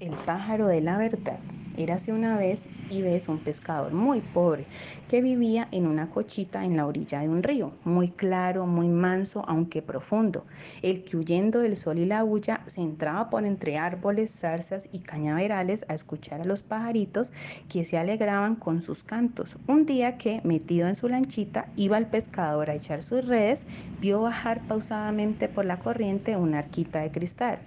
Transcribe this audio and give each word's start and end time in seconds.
El 0.00 0.10
pájaro 0.10 0.66
de 0.66 0.80
la 0.80 0.98
verdad. 0.98 1.38
Érase 1.76 2.12
una 2.12 2.36
vez 2.36 2.66
y 2.90 3.02
ves 3.02 3.28
un 3.28 3.38
pescador 3.38 3.92
muy 3.92 4.20
pobre 4.20 4.66
que 5.08 5.22
vivía 5.22 5.68
en 5.70 5.86
una 5.86 6.10
cochita 6.10 6.64
en 6.64 6.76
la 6.76 6.86
orilla 6.86 7.20
de 7.20 7.28
un 7.28 7.44
río, 7.44 7.72
muy 7.84 8.08
claro, 8.08 8.66
muy 8.66 8.88
manso, 8.88 9.44
aunque 9.46 9.82
profundo, 9.82 10.44
el 10.82 11.04
que 11.04 11.16
huyendo 11.16 11.60
del 11.60 11.76
sol 11.76 12.00
y 12.00 12.06
la 12.06 12.24
bulla 12.24 12.64
se 12.66 12.80
entraba 12.80 13.30
por 13.30 13.44
entre 13.44 13.78
árboles, 13.78 14.32
zarzas 14.32 14.88
y 14.90 14.98
cañaverales 14.98 15.84
a 15.88 15.94
escuchar 15.94 16.40
a 16.40 16.44
los 16.44 16.64
pajaritos 16.64 17.32
que 17.68 17.84
se 17.84 17.96
alegraban 17.96 18.56
con 18.56 18.82
sus 18.82 19.04
cantos. 19.04 19.58
Un 19.68 19.86
día 19.86 20.18
que, 20.18 20.40
metido 20.42 20.88
en 20.88 20.96
su 20.96 21.08
lanchita, 21.08 21.68
iba 21.76 21.98
el 21.98 22.06
pescador 22.06 22.68
a 22.68 22.74
echar 22.74 23.00
sus 23.00 23.28
redes, 23.28 23.66
vio 24.00 24.20
bajar 24.20 24.60
pausadamente 24.66 25.48
por 25.48 25.64
la 25.64 25.78
corriente 25.78 26.36
una 26.36 26.58
arquita 26.58 27.00
de 27.00 27.12
cristal. 27.12 27.60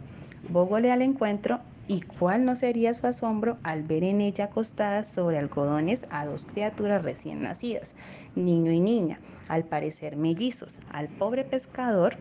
Bógole 0.50 0.92
al 0.92 1.02
encuentro 1.02 1.62
y 1.88 2.02
cuál 2.02 2.46
no 2.46 2.56
sería 2.56 2.94
su 2.94 3.08
asombro 3.08 3.58
al 3.64 3.84
ver 3.84 4.04
en 4.04 4.22
ella 4.22 4.46
acostadas 4.46 5.08
sobre 5.08 5.38
algodones 5.38 6.06
a 6.10 6.26
dos 6.26 6.46
criaturas 6.46 7.04
recién 7.04 7.42
nacidas, 7.42 7.96
niño 8.36 8.72
y 8.72 8.80
niña, 8.80 9.20
al 9.48 9.64
parecer 9.64 10.16
mellizos. 10.18 10.80
Al 10.92 11.08
pobre 11.08 11.44
pescador 11.44 12.18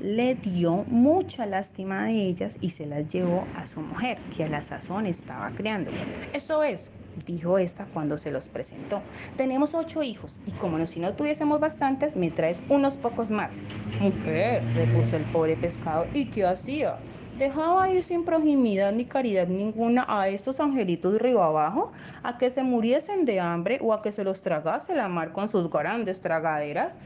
le 0.00 0.34
dio 0.34 0.84
mucha 0.86 1.46
lástima 1.46 2.04
de 2.04 2.26
ellas 2.26 2.56
y 2.60 2.70
se 2.70 2.86
las 2.86 3.06
llevó 3.08 3.44
a 3.56 3.66
su 3.66 3.80
mujer, 3.80 4.18
que 4.34 4.44
a 4.44 4.48
la 4.48 4.62
sazón 4.62 5.06
estaba 5.06 5.50
criando. 5.50 5.90
Eso 6.32 6.62
es, 6.62 6.90
dijo 7.26 7.58
esta 7.58 7.86
cuando 7.86 8.18
se 8.18 8.30
los 8.30 8.48
presentó. 8.48 9.02
Tenemos 9.36 9.74
ocho 9.74 10.02
hijos 10.02 10.40
y 10.46 10.52
como 10.52 10.86
si 10.86 11.00
no 11.00 11.14
tuviésemos 11.14 11.60
bastantes, 11.60 12.16
me 12.16 12.30
traes 12.30 12.62
unos 12.68 12.96
pocos 12.96 13.30
más. 13.30 13.54
Mujer, 14.00 14.62
repuso 14.74 15.16
el 15.16 15.24
pobre 15.24 15.56
pescador, 15.56 16.08
¿y 16.14 16.26
qué 16.26 16.46
hacía? 16.46 16.98
Dejaba 17.40 17.88
ir 17.88 18.02
sin 18.02 18.26
proximidad 18.26 18.92
ni 18.92 19.06
caridad 19.06 19.48
ninguna 19.48 20.04
a 20.06 20.28
estos 20.28 20.60
angelitos 20.60 21.18
río 21.22 21.42
abajo, 21.42 21.90
a 22.22 22.36
que 22.36 22.50
se 22.50 22.62
muriesen 22.62 23.24
de 23.24 23.40
hambre 23.40 23.78
o 23.80 23.94
a 23.94 24.02
que 24.02 24.12
se 24.12 24.24
los 24.24 24.42
tragase 24.42 24.94
la 24.94 25.08
mar 25.08 25.32
con 25.32 25.48
sus 25.48 25.70
grandes 25.70 26.20
tragaderas. 26.20 26.98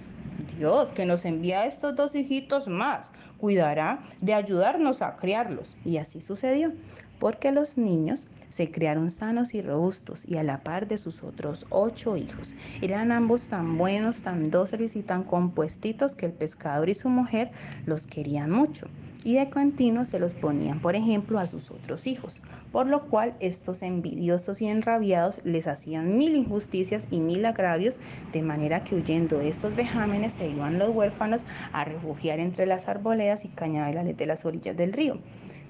Dios, 0.59 0.89
que 0.91 1.07
nos 1.07 1.25
envía 1.25 1.67
estos 1.67 1.95
dos 1.95 2.17
hijitos 2.17 2.67
más, 2.67 3.13
cuidará 3.39 4.01
de 4.21 4.35
ayudarnos 4.35 5.03
a 5.03 5.15
criarlos. 5.15 5.77
Y 5.85 5.99
así 5.99 6.21
sucedió, 6.21 6.73
porque 7.21 7.53
los 7.53 7.79
niños 7.79 8.27
se 8.49 8.73
criaron 8.73 9.13
sanos 9.13 9.55
y 9.55 9.63
robustos 9.63 10.27
y 10.27 10.37
a 10.39 10.43
la 10.43 10.65
par 10.65 10.89
de 10.89 10.99
sus 10.99 11.23
otros 11.23 11.65
ocho 11.71 12.17
hijos. 12.17 12.57
Eran 12.83 13.13
ambos 13.13 13.47
tan 13.47 13.79
buenos, 13.79 14.23
tan 14.23 14.51
dóciles 14.51 14.97
y 14.97 15.03
tan 15.03 15.23
compuestitos 15.23 16.17
que 16.17 16.27
el 16.27 16.33
pescador 16.33 16.89
y 16.89 16.95
su 16.95 17.09
mujer 17.09 17.53
los 17.87 18.09
querían 18.09 18.51
mucho 18.51 18.89
y 19.25 19.35
de 19.37 19.51
continuo 19.51 20.05
se 20.05 20.19
los 20.21 20.35
ponían, 20.35 20.81
por 20.81 20.95
ejemplo, 20.95 21.39
a 21.39 21.47
sus 21.47 21.71
otros 21.71 22.07
hijos, 22.07 22.43
por 22.71 22.87
lo 22.87 23.09
cual 23.09 23.37
estos 23.41 23.83
envidiosos 23.83 24.61
y 24.61 24.67
enrabiados 24.67 25.41
les 25.45 25.67
hacían 25.67 26.19
mil 26.19 26.37
injusticias 26.37 27.09
y 27.11 27.21
mil 27.21 27.45
agravios, 27.47 27.99
de 28.33 28.43
manera 28.43 28.85
que 28.85 28.95
huyendo 28.95 29.39
de 29.39 29.49
estos 29.49 29.75
vejámenes 29.75 30.35
se 30.35 30.49
iban 30.49 30.79
los 30.79 30.91
huérfanos 30.91 31.47
a 31.73 31.85
refugiar 31.85 32.39
entre 32.39 32.67
las 32.67 32.87
arboledas 32.87 33.45
y 33.45 33.49
cañaverales 33.49 34.17
de 34.17 34.27
las 34.27 34.45
orillas 34.45 34.77
del 34.77 34.93
río 34.93 35.19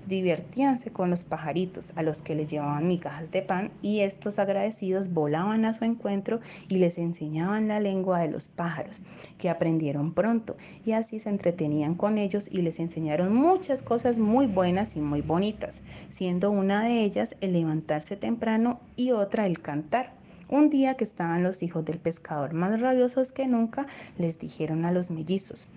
divertíanse 0.07 0.91
con 0.91 1.11
los 1.11 1.25
pajaritos 1.25 1.93
a 1.97 2.03
los 2.03 2.23
que 2.23 2.35
les 2.35 2.49
llevaban 2.49 2.89
migajas 2.89 3.31
de 3.31 3.43
pan 3.43 3.71
y 3.83 4.01
estos 4.01 4.39
agradecidos 4.39 5.13
volaban 5.13 5.65
a 5.65 5.73
su 5.73 5.85
encuentro 5.85 6.41
y 6.69 6.79
les 6.79 6.99
enseñaban 6.99 7.69
la 7.69 7.81
lengua 7.81 8.21
de 8.21 8.29
los 8.29 8.49
pájaros, 8.49 9.01
que 9.39 9.51
aprendieron 9.51 10.13
pronto 10.13 10.57
y 10.85 10.93
así 10.93 11.21
se 11.21 11.29
entretenían 11.29 11.95
con 11.95 12.19
ellos 12.19 12.49
y 12.51 12.63
les 12.63 12.79
enseñaron 12.79 13.35
muchas 13.35 13.83
cosas 13.83 14.19
muy 14.19 14.47
buenas 14.47 14.97
y 14.97 15.01
muy 15.01 15.23
bonitas, 15.23 15.83
siendo 16.09 16.51
una 16.51 16.85
de 16.85 17.03
ellas 17.03 17.37
el 17.41 17.53
levantarse 17.53 18.17
temprano 18.17 18.81
y 18.97 19.13
otra 19.13 19.47
el 19.47 19.61
cantar. 19.61 20.13
Un 20.49 20.69
día 20.69 20.95
que 20.95 21.05
estaban 21.05 21.43
los 21.43 21.63
hijos 21.63 21.85
del 21.85 21.99
pescador 21.99 22.53
más 22.53 22.81
rabiosos 22.81 23.33
que 23.33 23.47
nunca, 23.47 23.87
les 24.19 24.39
dijeron 24.39 24.85
a 24.85 24.93
los 24.93 25.11
mellizos, 25.11 25.69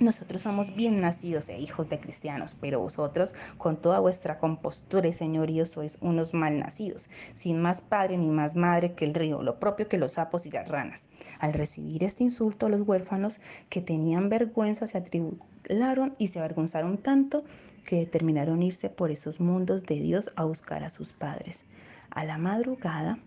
nosotros 0.00 0.40
somos 0.40 0.74
bien 0.74 0.98
nacidos 0.98 1.48
e 1.48 1.58
hijos 1.58 1.88
de 1.88 2.00
cristianos, 2.00 2.56
pero 2.60 2.80
vosotros, 2.80 3.34
con 3.58 3.76
toda 3.76 4.00
vuestra 4.00 4.38
compostura 4.38 5.08
y 5.08 5.12
señorío, 5.12 5.66
sois 5.66 5.98
unos 6.00 6.34
mal 6.34 6.58
nacidos, 6.58 7.10
sin 7.34 7.60
más 7.60 7.82
padre 7.82 8.16
ni 8.18 8.28
más 8.28 8.56
madre 8.56 8.94
que 8.94 9.04
el 9.04 9.14
río, 9.14 9.42
lo 9.42 9.60
propio 9.60 9.88
que 9.88 9.98
los 9.98 10.14
sapos 10.14 10.46
y 10.46 10.50
las 10.50 10.68
ranas. 10.68 11.08
Al 11.38 11.52
recibir 11.52 12.02
este 12.04 12.24
insulto, 12.24 12.68
los 12.68 12.82
huérfanos 12.82 13.40
que 13.68 13.80
tenían 13.80 14.28
vergüenza 14.28 14.86
se 14.86 14.98
atribularon 14.98 16.14
y 16.18 16.28
se 16.28 16.38
avergonzaron 16.38 16.98
tanto 16.98 17.44
que 17.84 17.96
determinaron 17.96 18.62
irse 18.62 18.88
por 18.88 19.10
esos 19.10 19.40
mundos 19.40 19.84
de 19.84 19.96
Dios 19.96 20.30
a 20.36 20.44
buscar 20.44 20.84
a 20.84 20.90
sus 20.90 21.12
padres. 21.12 21.66
A 22.10 22.24
la 22.24 22.38
madrugada, 22.38 23.18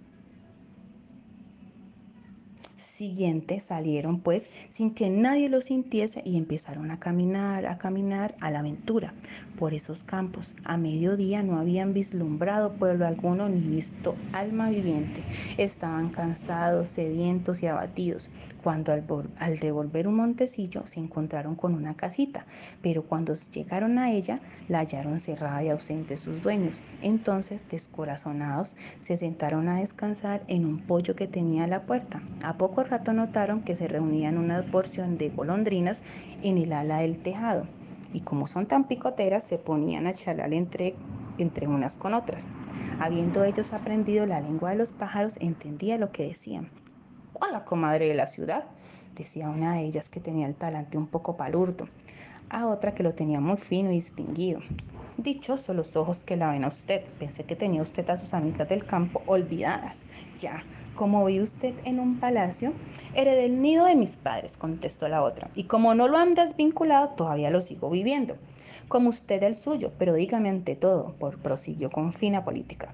siguiente 2.83 3.59
salieron 3.59 4.19
pues 4.19 4.49
sin 4.69 4.93
que 4.93 5.09
nadie 5.09 5.49
lo 5.49 5.61
sintiese 5.61 6.21
y 6.25 6.37
empezaron 6.37 6.91
a 6.91 6.99
caminar, 6.99 7.65
a 7.65 7.77
caminar 7.77 8.35
a 8.39 8.51
la 8.51 8.59
aventura 8.59 9.13
por 9.57 9.73
esos 9.73 10.03
campos. 10.03 10.55
A 10.63 10.77
mediodía 10.77 11.41
no 11.43 11.57
habían 11.57 11.93
vislumbrado 11.93 12.73
pueblo 12.73 13.07
alguno 13.07 13.49
ni 13.49 13.61
visto 13.61 14.15
alma 14.31 14.69
viviente. 14.69 15.23
Estaban 15.57 16.09
cansados, 16.09 16.89
sedientos 16.89 17.63
y 17.63 17.67
abatidos. 17.67 18.29
Cuando 18.61 18.93
al, 18.93 19.03
al 19.39 19.57
revolver 19.57 20.07
un 20.07 20.15
montecillo 20.15 20.85
se 20.85 20.99
encontraron 20.99 21.55
con 21.55 21.73
una 21.73 21.95
casita, 21.95 22.45
pero 22.81 23.03
cuando 23.03 23.33
llegaron 23.33 23.97
a 23.97 24.11
ella 24.11 24.39
la 24.69 24.79
hallaron 24.79 25.19
cerrada 25.19 25.63
y 25.63 25.69
ausente 25.69 26.17
sus 26.17 26.41
dueños. 26.41 26.81
Entonces, 27.01 27.63
descorazonados, 27.69 28.75
se 29.01 29.17
sentaron 29.17 29.67
a 29.67 29.79
descansar 29.79 30.43
en 30.47 30.65
un 30.65 30.79
pollo 30.79 31.15
que 31.15 31.27
tenía 31.27 31.65
a 31.65 31.67
la 31.67 31.85
puerta. 31.85 32.21
A 32.43 32.57
poco 32.57 32.72
rato 32.81 33.13
notaron 33.13 33.61
que 33.61 33.75
se 33.75 33.87
reunían 33.87 34.39
una 34.39 34.63
porción 34.63 35.19
de 35.19 35.29
golondrinas 35.29 36.01
en 36.41 36.57
el 36.57 36.73
ala 36.73 36.97
del 36.99 37.19
tejado 37.19 37.67
y 38.13 38.21
como 38.21 38.47
son 38.47 38.65
tan 38.67 38.87
picoteras 38.87 39.43
se 39.43 39.57
ponían 39.59 40.07
a 40.07 40.13
charlar 40.13 40.53
entre, 40.53 40.95
entre 41.37 41.67
unas 41.67 41.97
con 41.97 42.13
otras. 42.13 42.47
Habiendo 42.99 43.43
ellos 43.43 43.73
aprendido 43.73 44.25
la 44.25 44.39
lengua 44.39 44.69
de 44.69 44.77
los 44.77 44.93
pájaros, 44.93 45.37
entendía 45.41 45.97
lo 45.97 46.11
que 46.11 46.27
decían. 46.27 46.69
Hola, 47.33 47.65
comadre 47.65 48.07
de 48.07 48.13
la 48.13 48.27
ciudad, 48.27 48.65
decía 49.15 49.49
una 49.49 49.73
de 49.73 49.81
ellas 49.81 50.09
que 50.09 50.19
tenía 50.19 50.47
el 50.47 50.55
talante 50.55 50.97
un 50.97 51.07
poco 51.07 51.35
palurdo, 51.35 51.89
a 52.49 52.67
otra 52.67 52.93
que 52.93 53.03
lo 53.03 53.13
tenía 53.13 53.39
muy 53.39 53.57
fino 53.57 53.89
y 53.89 53.95
distinguido. 53.95 54.61
Dichosos 55.17 55.75
los 55.75 55.95
ojos 55.95 56.23
que 56.23 56.37
la 56.37 56.51
ven 56.51 56.63
a 56.63 56.69
usted. 56.69 57.03
Pensé 57.19 57.43
que 57.43 57.55
tenía 57.55 57.83
usted 57.83 58.09
a 58.09 58.17
sus 58.17 58.33
amigas 58.33 58.67
del 58.67 58.83
campo 58.83 59.21
olvidadas. 59.27 60.05
Ya, 60.37 60.63
como 60.95 61.25
vi 61.25 61.41
usted 61.41 61.73
en 61.85 61.99
un 61.99 62.19
palacio, 62.19 62.73
heredé 63.13 63.45
el 63.45 63.61
nido 63.61 63.85
de 63.85 63.95
mis 63.95 64.17
padres, 64.17 64.57
contestó 64.57 65.07
la 65.07 65.21
otra. 65.21 65.49
Y 65.55 65.65
como 65.65 65.95
no 65.95 66.07
lo 66.07 66.17
han 66.17 66.35
desvinculado, 66.35 67.09
todavía 67.09 67.49
lo 67.49 67.61
sigo 67.61 67.89
viviendo. 67.89 68.35
Como 68.87 69.09
usted 69.09 69.41
el 69.43 69.55
suyo, 69.55 69.91
pero 69.97 70.13
dígame 70.13 70.49
ante 70.49 70.75
todo, 70.75 71.13
por 71.19 71.39
prosiguió 71.39 71.89
con 71.89 72.13
fina 72.13 72.43
política. 72.43 72.93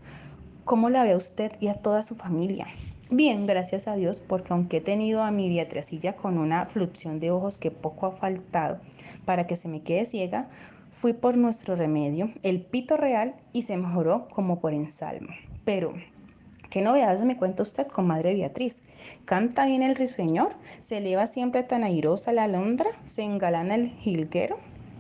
¿Cómo 0.66 0.90
la 0.90 1.04
ve 1.04 1.16
usted 1.16 1.52
y 1.60 1.68
a 1.68 1.76
toda 1.76 2.04
su 2.04 2.16
familia? 2.16 2.68
Bien, 3.12 3.48
gracias 3.48 3.88
a 3.88 3.96
Dios, 3.96 4.24
porque 4.26 4.54
aunque 4.54 4.78
he 4.78 4.82
tenido 4.82 5.24
a 5.24 5.32
mi 5.32 5.50
Beatricilla 5.50 6.16
con 6.16 6.38
una 6.38 6.66
fluxión 6.66 7.20
de 7.20 7.32
ojos 7.32 7.58
que 7.58 7.72
poco 7.72 8.06
ha 8.06 8.12
faltado 8.12 8.80
para 9.26 9.48
que 9.48 9.56
se 9.56 9.68
me 9.68 9.82
quede 9.82 10.06
ciega, 10.06 10.48
Fui 10.90 11.14
por 11.14 11.38
nuestro 11.38 11.76
remedio, 11.76 12.32
el 12.42 12.62
pito 12.62 12.98
real, 12.98 13.36
y 13.54 13.62
se 13.62 13.78
mejoró 13.78 14.28
como 14.28 14.60
por 14.60 14.74
ensalmo. 14.74 15.30
Pero, 15.64 15.94
¿qué 16.70 16.82
novedades 16.82 17.24
me 17.24 17.38
cuenta 17.38 17.64
usted, 17.64 17.88
comadre 17.88 18.34
Beatriz? 18.36 18.82
¿Canta 19.26 19.66
bien 19.66 19.84
el 19.84 19.96
risueñor? 19.96 20.50
¿Se 20.80 20.98
eleva 20.98 21.28
siempre 21.28 21.64
tan 21.64 21.84
airosa 21.84 22.32
la 22.32 22.44
alondra? 22.44 22.90
¿Se 23.06 23.24
engalana 23.24 23.76
el 23.76 23.90
jilguero? 23.90 24.58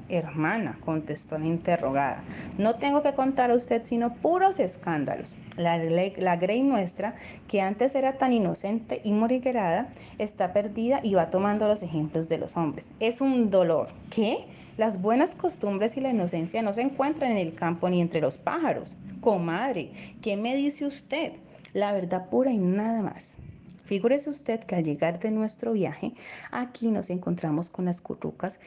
Hermana, 0.09 0.75
contestó 0.83 1.37
la 1.37 1.45
interrogada, 1.45 2.23
no 2.57 2.75
tengo 2.75 3.03
que 3.03 3.13
contar 3.13 3.51
a 3.51 3.55
usted 3.55 3.81
sino 3.83 4.15
puros 4.15 4.59
escándalos. 4.59 5.37
La, 5.55 5.77
la 5.77 6.35
Grey 6.35 6.63
nuestra, 6.63 7.15
que 7.47 7.61
antes 7.61 7.93
era 7.93 8.17
tan 8.17 8.33
inocente 8.33 9.01
y 9.03 9.11
moriguerada, 9.11 9.89
está 10.17 10.51
perdida 10.51 10.99
y 11.03 11.13
va 11.13 11.29
tomando 11.29 11.67
los 11.67 11.83
ejemplos 11.83 12.27
de 12.27 12.39
los 12.39 12.57
hombres. 12.57 12.91
Es 12.99 13.21
un 13.21 13.51
dolor. 13.51 13.87
¿Qué? 14.09 14.47
Las 14.79 15.01
buenas 15.01 15.35
costumbres 15.35 15.97
y 15.97 15.99
la 15.99 16.11
inocencia 16.11 16.61
no 16.61 16.73
se 16.73 16.83
encuentran 16.83 17.31
en 17.33 17.37
el 17.39 17.53
campo 17.53 17.89
ni 17.89 17.99
entre 17.99 18.21
los 18.21 18.37
pájaros. 18.37 18.95
Comadre, 19.19 19.91
¿qué 20.21 20.37
me 20.37 20.55
dice 20.55 20.85
usted? 20.85 21.33
La 21.73 21.91
verdad 21.91 22.29
pura 22.29 22.49
y 22.49 22.59
nada 22.59 23.01
más. 23.01 23.39
Figúrese 23.83 24.29
usted 24.29 24.61
que 24.61 24.75
al 24.75 24.85
llegar 24.85 25.19
de 25.19 25.31
nuestro 25.31 25.73
viaje, 25.73 26.13
aquí 26.49 26.91
nos 26.91 27.09
encontramos 27.09 27.69
con 27.69 27.83
las 27.83 27.99
currucas 27.99 28.61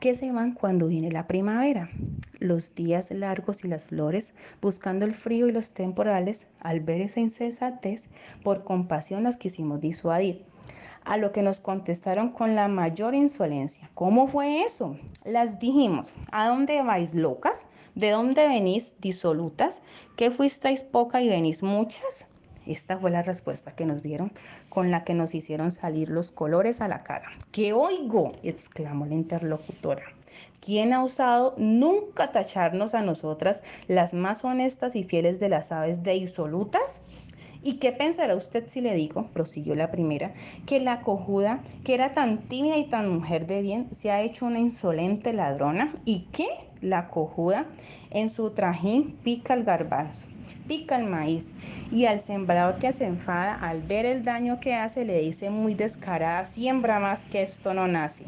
que 0.00 0.14
se 0.14 0.30
van 0.30 0.52
cuando 0.52 0.86
viene 0.86 1.10
la 1.10 1.26
primavera. 1.26 1.90
Los 2.38 2.74
días 2.74 3.10
largos 3.10 3.64
y 3.64 3.68
las 3.68 3.86
flores, 3.86 4.32
buscando 4.62 5.04
el 5.04 5.12
frío 5.12 5.48
y 5.48 5.52
los 5.52 5.72
temporales, 5.72 6.46
al 6.60 6.80
ver 6.80 7.00
esa 7.00 7.20
incesatez, 7.20 8.08
por 8.44 8.62
compasión 8.62 9.24
las 9.24 9.36
quisimos 9.36 9.80
disuadir. 9.80 10.44
A 11.04 11.16
lo 11.16 11.32
que 11.32 11.42
nos 11.42 11.60
contestaron 11.60 12.30
con 12.30 12.54
la 12.54 12.68
mayor 12.68 13.14
insolencia. 13.14 13.90
¿Cómo 13.94 14.28
fue 14.28 14.62
eso? 14.62 14.96
Las 15.24 15.58
dijimos, 15.58 16.12
¿a 16.30 16.48
dónde 16.48 16.80
vais 16.82 17.14
locas? 17.14 17.66
¿De 17.94 18.10
dónde 18.10 18.46
venís 18.46 18.96
disolutas? 19.00 19.82
¿Que 20.16 20.30
fuisteis 20.30 20.82
poca 20.82 21.22
y 21.22 21.28
venís 21.28 21.62
muchas? 21.62 22.28
Esta 22.68 22.98
fue 22.98 23.10
la 23.10 23.22
respuesta 23.22 23.74
que 23.74 23.86
nos 23.86 24.02
dieron, 24.02 24.30
con 24.68 24.90
la 24.90 25.02
que 25.02 25.14
nos 25.14 25.34
hicieron 25.34 25.72
salir 25.72 26.10
los 26.10 26.30
colores 26.30 26.82
a 26.82 26.88
la 26.88 27.02
cara. 27.02 27.28
¡Que 27.50 27.72
oigo! 27.72 28.32
exclamó 28.42 29.06
la 29.06 29.14
interlocutora. 29.14 30.04
¿Quién 30.60 30.92
ha 30.92 31.02
osado 31.02 31.54
nunca 31.56 32.30
tacharnos 32.30 32.94
a 32.94 33.00
nosotras, 33.00 33.62
las 33.86 34.12
más 34.12 34.44
honestas 34.44 34.96
y 34.96 35.02
fieles 35.02 35.40
de 35.40 35.48
las 35.48 35.72
aves, 35.72 36.02
de 36.02 36.12
disolutas? 36.12 37.00
¿Y 37.62 37.74
qué 37.74 37.90
pensará 37.90 38.36
usted 38.36 38.66
si 38.66 38.80
le 38.80 38.94
digo, 38.94 39.28
prosiguió 39.32 39.74
la 39.74 39.90
primera, 39.90 40.32
que 40.66 40.78
la 40.78 41.00
cojuda, 41.00 41.62
que 41.84 41.94
era 41.94 42.12
tan 42.12 42.38
tímida 42.38 42.76
y 42.76 42.88
tan 42.88 43.08
mujer 43.08 43.46
de 43.46 43.62
bien, 43.62 43.92
se 43.92 44.10
ha 44.10 44.20
hecho 44.20 44.46
una 44.46 44.60
insolente 44.60 45.32
ladrona? 45.32 45.94
¿Y 46.04 46.28
qué? 46.32 46.46
La 46.80 47.08
cojuda 47.08 47.66
en 48.10 48.30
su 48.30 48.50
trajín 48.50 49.18
pica 49.24 49.54
el 49.54 49.64
garbanzo, 49.64 50.28
pica 50.66 50.96
el 50.96 51.04
maíz, 51.04 51.54
y 51.90 52.06
al 52.06 52.20
sembrador 52.20 52.78
que 52.78 52.92
se 52.92 53.06
enfada 53.06 53.54
al 53.54 53.82
ver 53.82 54.06
el 54.06 54.24
daño 54.24 54.60
que 54.60 54.74
hace 54.74 55.04
le 55.04 55.20
dice 55.20 55.50
muy 55.50 55.74
descarada, 55.74 56.44
siembra 56.44 57.00
más 57.00 57.26
que 57.26 57.42
esto 57.42 57.74
no 57.74 57.88
nace. 57.88 58.24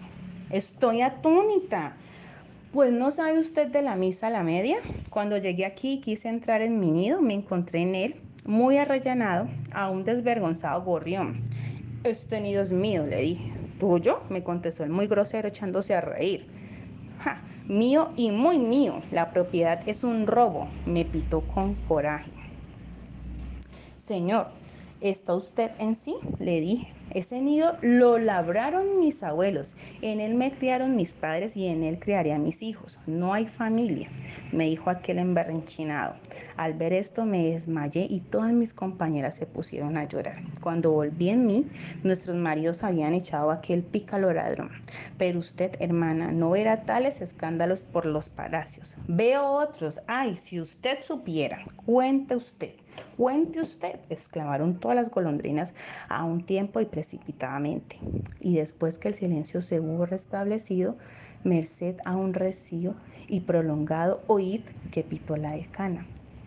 Estoy 0.50 1.02
atónita. 1.02 1.94
Pues 2.72 2.92
no 2.92 3.10
sabe 3.10 3.38
usted 3.38 3.68
de 3.68 3.82
la 3.82 3.96
misa 3.96 4.28
a 4.28 4.30
la 4.30 4.42
media. 4.42 4.76
Cuando 5.10 5.38
llegué 5.38 5.66
aquí 5.66 5.94
y 5.94 6.00
quise 6.00 6.28
entrar 6.28 6.62
en 6.62 6.78
mi 6.78 6.90
nido, 6.90 7.20
me 7.20 7.34
encontré 7.34 7.82
en 7.82 7.94
él 7.94 8.14
muy 8.44 8.78
arrellanado 8.78 9.48
a 9.72 9.90
un 9.90 10.04
desvergonzado 10.04 10.82
gorrión. 10.82 11.40
Este 12.04 12.40
nido 12.40 12.62
es 12.62 12.70
mío, 12.70 13.04
le 13.06 13.20
dije. 13.20 13.52
¿Tuyo? 13.78 14.22
me 14.28 14.42
contestó 14.42 14.84
el 14.84 14.90
muy 14.90 15.06
grosero 15.06 15.48
echándose 15.48 15.94
a 15.94 16.00
reír. 16.00 16.46
Ja, 17.22 17.40
mío 17.68 18.08
y 18.16 18.30
muy 18.30 18.58
mío. 18.58 19.02
La 19.10 19.32
propiedad 19.32 19.80
es 19.86 20.04
un 20.04 20.26
robo, 20.26 20.68
me 20.86 21.04
pitó 21.04 21.42
con 21.42 21.74
coraje. 21.74 22.30
Señor, 23.98 24.48
¿está 25.00 25.34
usted 25.34 25.70
en 25.78 25.94
sí? 25.94 26.14
Le 26.38 26.60
dije. 26.60 27.00
Ese 27.12 27.40
nido 27.40 27.76
lo 27.82 28.18
labraron 28.18 29.00
mis 29.00 29.24
abuelos, 29.24 29.74
en 30.00 30.20
él 30.20 30.36
me 30.36 30.52
criaron 30.52 30.94
mis 30.94 31.12
padres 31.12 31.56
y 31.56 31.66
en 31.66 31.82
él 31.82 31.98
criaré 31.98 32.32
a 32.32 32.38
mis 32.38 32.62
hijos. 32.62 33.00
No 33.08 33.34
hay 33.34 33.46
familia, 33.46 34.08
me 34.52 34.66
dijo 34.66 34.90
aquel 34.90 35.18
emberrenchinado. 35.18 36.14
Al 36.56 36.74
ver 36.74 36.92
esto 36.92 37.24
me 37.24 37.50
desmayé 37.50 38.06
y 38.08 38.20
todas 38.20 38.52
mis 38.52 38.72
compañeras 38.72 39.34
se 39.34 39.46
pusieron 39.46 39.96
a 39.96 40.04
llorar. 40.04 40.40
Cuando 40.62 40.92
volví 40.92 41.30
en 41.30 41.48
mí, 41.48 41.66
nuestros 42.04 42.36
maridos 42.36 42.84
habían 42.84 43.12
echado 43.12 43.50
aquel 43.50 43.82
pícalo 43.82 44.32
ladrón. 44.32 44.70
Pero 45.18 45.40
usted, 45.40 45.72
hermana, 45.80 46.30
no 46.30 46.50
verá 46.50 46.76
tales 46.76 47.20
escándalos 47.20 47.82
por 47.82 48.06
los 48.06 48.28
palacios. 48.28 48.96
Veo 49.08 49.44
otros. 49.50 50.00
Ay, 50.06 50.36
si 50.36 50.60
usted 50.60 51.00
supiera, 51.00 51.64
cuente 51.84 52.36
usted. 52.36 52.74
Cuente 53.16 53.60
usted, 53.60 54.00
exclamaron 54.08 54.80
todas 54.80 54.96
las 54.96 55.10
golondrinas 55.10 55.74
a 56.08 56.24
un 56.24 56.42
tiempo 56.42 56.80
y 56.80 56.86
precipitadamente. 56.86 57.96
Y 58.40 58.56
después 58.56 58.98
que 58.98 59.08
el 59.08 59.14
silencio 59.14 59.62
se 59.62 59.80
hubo 59.80 60.06
restablecido, 60.06 60.96
merced 61.44 61.96
a 62.04 62.16
un 62.16 62.34
recio 62.34 62.96
y 63.28 63.40
prolongado 63.40 64.22
oíd 64.26 64.62
que 64.90 65.04
pitó 65.04 65.36
la 65.36 65.52
decana. 65.52 66.06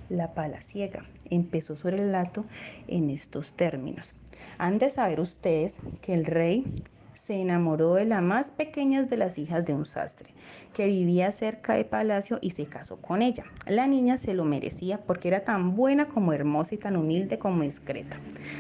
La 0.09 0.33
pala 0.33 0.61
ciega 0.61 1.05
empezó 1.29 1.75
su 1.75 1.89
relato 1.89 2.45
en 2.87 3.09
estos 3.09 3.53
términos. 3.53 4.15
Han 4.57 4.77
de 4.77 4.89
saber 4.89 5.19
ustedes 5.19 5.81
que 6.01 6.13
el 6.13 6.25
rey 6.25 6.73
se 7.13 7.35
enamoró 7.35 7.95
de 7.95 8.05
la 8.05 8.21
más 8.21 8.51
pequeña 8.51 9.03
de 9.03 9.17
las 9.17 9.37
hijas 9.37 9.65
de 9.65 9.73
un 9.73 9.85
sastre, 9.85 10.29
que 10.73 10.87
vivía 10.87 11.31
cerca 11.31 11.73
de 11.73 11.85
palacio 11.85 12.39
y 12.41 12.51
se 12.51 12.65
casó 12.65 12.97
con 12.97 13.21
ella. 13.21 13.43
La 13.67 13.87
niña 13.87 14.17
se 14.17 14.33
lo 14.33 14.45
merecía 14.45 14.99
porque 14.99 15.27
era 15.27 15.43
tan 15.43 15.75
buena 15.75 16.07
como 16.07 16.33
hermosa 16.33 16.75
y 16.75 16.77
tan 16.77 16.95
humilde 16.95 17.39
como 17.39 17.63
discreta. 17.63 18.17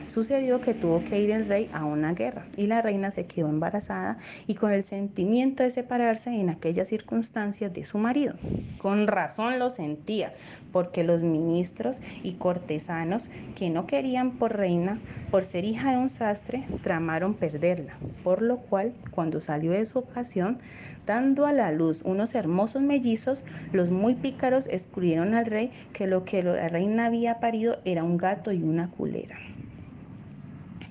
Sucedió 0.07 0.61
que 0.61 0.73
tuvo 0.73 1.03
que 1.03 1.19
ir 1.19 1.31
el 1.31 1.47
rey 1.47 1.69
a 1.73 1.85
una 1.85 2.13
guerra 2.13 2.45
y 2.55 2.67
la 2.67 2.81
reina 2.81 3.11
se 3.11 3.25
quedó 3.25 3.49
embarazada 3.49 4.17
y 4.47 4.55
con 4.55 4.71
el 4.71 4.83
sentimiento 4.83 5.63
de 5.63 5.69
separarse 5.69 6.29
en 6.29 6.49
aquellas 6.49 6.87
circunstancias 6.87 7.73
de 7.73 7.83
su 7.83 7.97
marido. 7.97 8.35
Con 8.77 9.07
razón 9.07 9.59
lo 9.59 9.69
sentía, 9.69 10.33
porque 10.71 11.03
los 11.03 11.21
ministros 11.21 12.01
y 12.21 12.33
cortesanos 12.33 13.29
que 13.55 13.69
no 13.69 13.87
querían 13.87 14.37
por 14.37 14.57
reina, 14.57 14.99
por 15.31 15.45
ser 15.45 15.63
hija 15.65 15.91
de 15.91 15.97
un 15.97 16.09
sastre, 16.09 16.67
tramaron 16.81 17.33
perderla, 17.33 17.97
por 18.23 18.41
lo 18.43 18.57
cual, 18.57 18.93
cuando 19.11 19.41
salió 19.41 19.71
de 19.71 19.85
su 19.85 19.99
ocasión, 19.99 20.57
dando 21.05 21.45
a 21.45 21.53
la 21.53 21.71
luz 21.71 22.01
unos 22.03 22.35
hermosos 22.35 22.81
mellizos, 22.81 23.43
los 23.71 23.91
muy 23.91 24.15
pícaros 24.15 24.67
escribieron 24.67 25.33
al 25.33 25.45
rey 25.45 25.71
que 25.93 26.07
lo 26.07 26.25
que 26.25 26.43
la 26.43 26.67
reina 26.69 27.05
había 27.05 27.39
parido 27.39 27.79
era 27.85 28.03
un 28.03 28.17
gato 28.17 28.51
y 28.51 28.63
una 28.63 28.89
culera. 28.91 29.37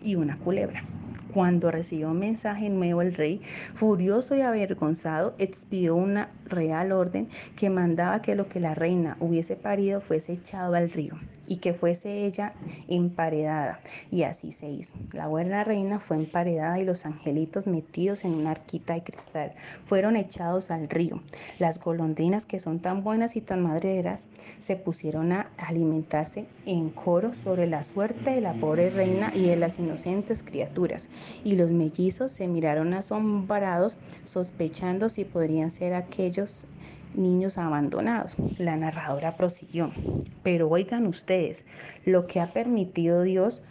Y 0.02 0.16
una 0.16 0.36
culebra. 0.36 0.82
Cuando 1.32 1.70
recibió 1.70 2.10
un 2.10 2.18
mensaje 2.18 2.68
nuevo 2.68 3.00
el 3.00 3.14
rey, 3.14 3.40
furioso 3.74 4.36
y 4.36 4.42
avergonzado, 4.42 5.34
expidió 5.38 5.96
una 5.96 6.28
real 6.44 6.92
orden 6.92 7.28
que 7.56 7.70
mandaba 7.70 8.20
que 8.20 8.34
lo 8.34 8.48
que 8.48 8.60
la 8.60 8.74
reina 8.74 9.16
hubiese 9.18 9.56
parido 9.56 10.00
fuese 10.00 10.32
echado 10.32 10.74
al 10.74 10.90
río 10.90 11.14
y 11.46 11.56
que 11.56 11.74
fuese 11.74 12.24
ella 12.24 12.54
emparedada. 12.88 13.80
Y 14.10 14.22
así 14.22 14.52
se 14.52 14.68
hizo. 14.68 14.94
La 15.12 15.26
buena 15.26 15.64
reina 15.64 16.00
fue 16.00 16.16
emparedada 16.16 16.78
y 16.78 16.84
los 16.84 17.04
angelitos 17.06 17.66
metidos 17.66 18.24
en 18.24 18.34
una 18.34 18.52
arquita 18.52 18.94
de 18.94 19.02
cristal 19.02 19.52
fueron 19.84 20.16
echados 20.16 20.70
al 20.70 20.88
río. 20.88 21.22
Las 21.58 21.78
golondrinas 21.78 22.46
que 22.46 22.60
son 22.60 22.80
tan 22.80 23.02
buenas 23.02 23.36
y 23.36 23.40
tan 23.40 23.62
madreras 23.62 24.28
se 24.60 24.76
pusieron 24.76 25.32
a 25.32 25.50
alimentarse 25.58 26.46
en 26.66 26.90
coro 26.90 27.34
sobre 27.34 27.66
la 27.66 27.84
suerte 27.84 28.30
de 28.30 28.40
la 28.40 28.54
pobre 28.54 28.90
reina 28.90 29.32
y 29.34 29.46
de 29.46 29.56
las 29.56 29.78
inocentes 29.78 30.42
criaturas 30.42 31.08
y 31.44 31.56
los 31.56 31.72
mellizos 31.72 32.32
se 32.32 32.48
miraron 32.48 32.94
asombrados, 32.94 33.98
sospechando 34.24 35.08
si 35.08 35.24
podrían 35.24 35.70
ser 35.70 35.94
aquellos 35.94 36.66
niños 37.12 37.58
abandonados. 37.58 38.38
La 38.58 38.76
narradora 38.76 39.36
prosiguió, 39.36 39.90
pero 40.42 40.68
oigan 40.68 41.06
ustedes, 41.06 41.64
lo 42.04 42.26
que 42.26 42.40
ha 42.40 42.52
permitido 42.52 43.22
Dios 43.22 43.62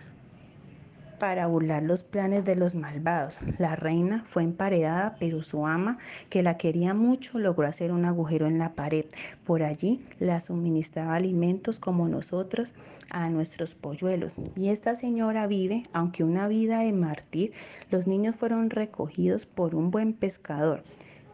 para 1.21 1.45
burlar 1.45 1.83
los 1.83 2.03
planes 2.03 2.45
de 2.45 2.55
los 2.55 2.73
malvados. 2.73 3.41
La 3.59 3.75
reina 3.75 4.23
fue 4.25 4.41
emparedada, 4.41 5.17
pero 5.19 5.43
su 5.43 5.67
ama, 5.67 5.99
que 6.31 6.41
la 6.41 6.57
quería 6.57 6.95
mucho, 6.95 7.37
logró 7.37 7.67
hacer 7.67 7.91
un 7.91 8.05
agujero 8.05 8.47
en 8.47 8.57
la 8.57 8.73
pared. 8.73 9.05
Por 9.45 9.61
allí 9.61 9.99
la 10.17 10.39
suministraba 10.39 11.13
alimentos 11.13 11.77
como 11.77 12.07
nosotros 12.07 12.73
a 13.11 13.29
nuestros 13.29 13.75
polluelos. 13.75 14.37
Y 14.55 14.69
esta 14.69 14.95
señora 14.95 15.45
vive, 15.45 15.83
aunque 15.93 16.23
una 16.23 16.47
vida 16.47 16.79
de 16.79 16.91
mártir, 16.91 17.53
los 17.91 18.07
niños 18.07 18.35
fueron 18.35 18.71
recogidos 18.71 19.45
por 19.45 19.75
un 19.75 19.91
buen 19.91 20.13
pescador 20.13 20.83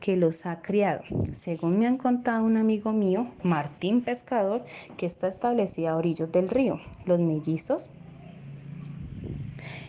que 0.01 0.17
los 0.17 0.45
ha 0.45 0.61
criado. 0.61 1.03
Según 1.31 1.79
me 1.79 1.87
han 1.87 1.95
contado 1.95 2.43
un 2.43 2.57
amigo 2.57 2.91
mío, 2.91 3.31
Martín 3.41 4.01
Pescador, 4.01 4.65
que 4.97 5.05
está 5.05 5.29
establecido 5.29 5.91
a 5.91 5.95
orillos 5.95 6.29
del 6.29 6.49
río. 6.49 6.77
Los 7.05 7.21
mellizos 7.21 7.89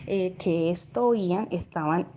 eh, 0.07 0.33
que 0.39 0.71
esto 0.71 1.07
oían 1.07 1.47
estaban 1.51 2.07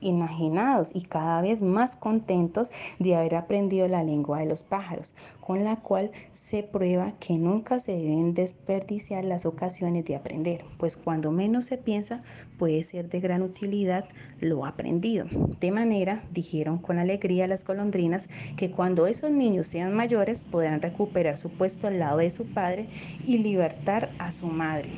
enajenados 0.00 0.94
y 0.94 1.02
cada 1.02 1.40
vez 1.40 1.62
más 1.62 1.96
contentos 1.96 2.70
de 2.98 3.16
haber 3.16 3.34
aprendido 3.34 3.88
la 3.88 4.04
lengua 4.04 4.40
de 4.40 4.46
los 4.46 4.62
pájaros, 4.64 5.14
con 5.40 5.64
la 5.64 5.76
cual 5.76 6.10
se 6.32 6.62
prueba 6.62 7.12
que 7.18 7.34
nunca 7.38 7.80
se 7.80 7.92
deben 7.92 8.34
desperdiciar 8.34 9.24
las 9.24 9.46
ocasiones 9.46 10.04
de 10.04 10.16
aprender, 10.16 10.64
pues 10.78 10.96
cuando 10.96 11.32
menos 11.32 11.66
se 11.66 11.78
piensa 11.78 12.22
puede 12.58 12.82
ser 12.82 13.08
de 13.08 13.20
gran 13.20 13.42
utilidad 13.42 14.04
lo 14.40 14.66
aprendido. 14.66 15.26
De 15.60 15.72
manera, 15.72 16.22
dijeron 16.32 16.78
con 16.78 16.98
alegría 16.98 17.46
las 17.46 17.64
golondrinas, 17.64 18.28
que 18.56 18.70
cuando 18.70 19.06
esos 19.06 19.30
niños 19.30 19.66
sean 19.66 19.94
mayores 19.94 20.42
podrán 20.42 20.82
recuperar 20.82 21.36
su 21.36 21.50
puesto 21.50 21.86
al 21.86 21.98
lado 21.98 22.18
de 22.18 22.30
su 22.30 22.46
padre 22.46 22.88
y 23.24 23.38
libertar 23.38 24.10
a 24.18 24.32
su 24.32 24.46
madre. 24.46 24.88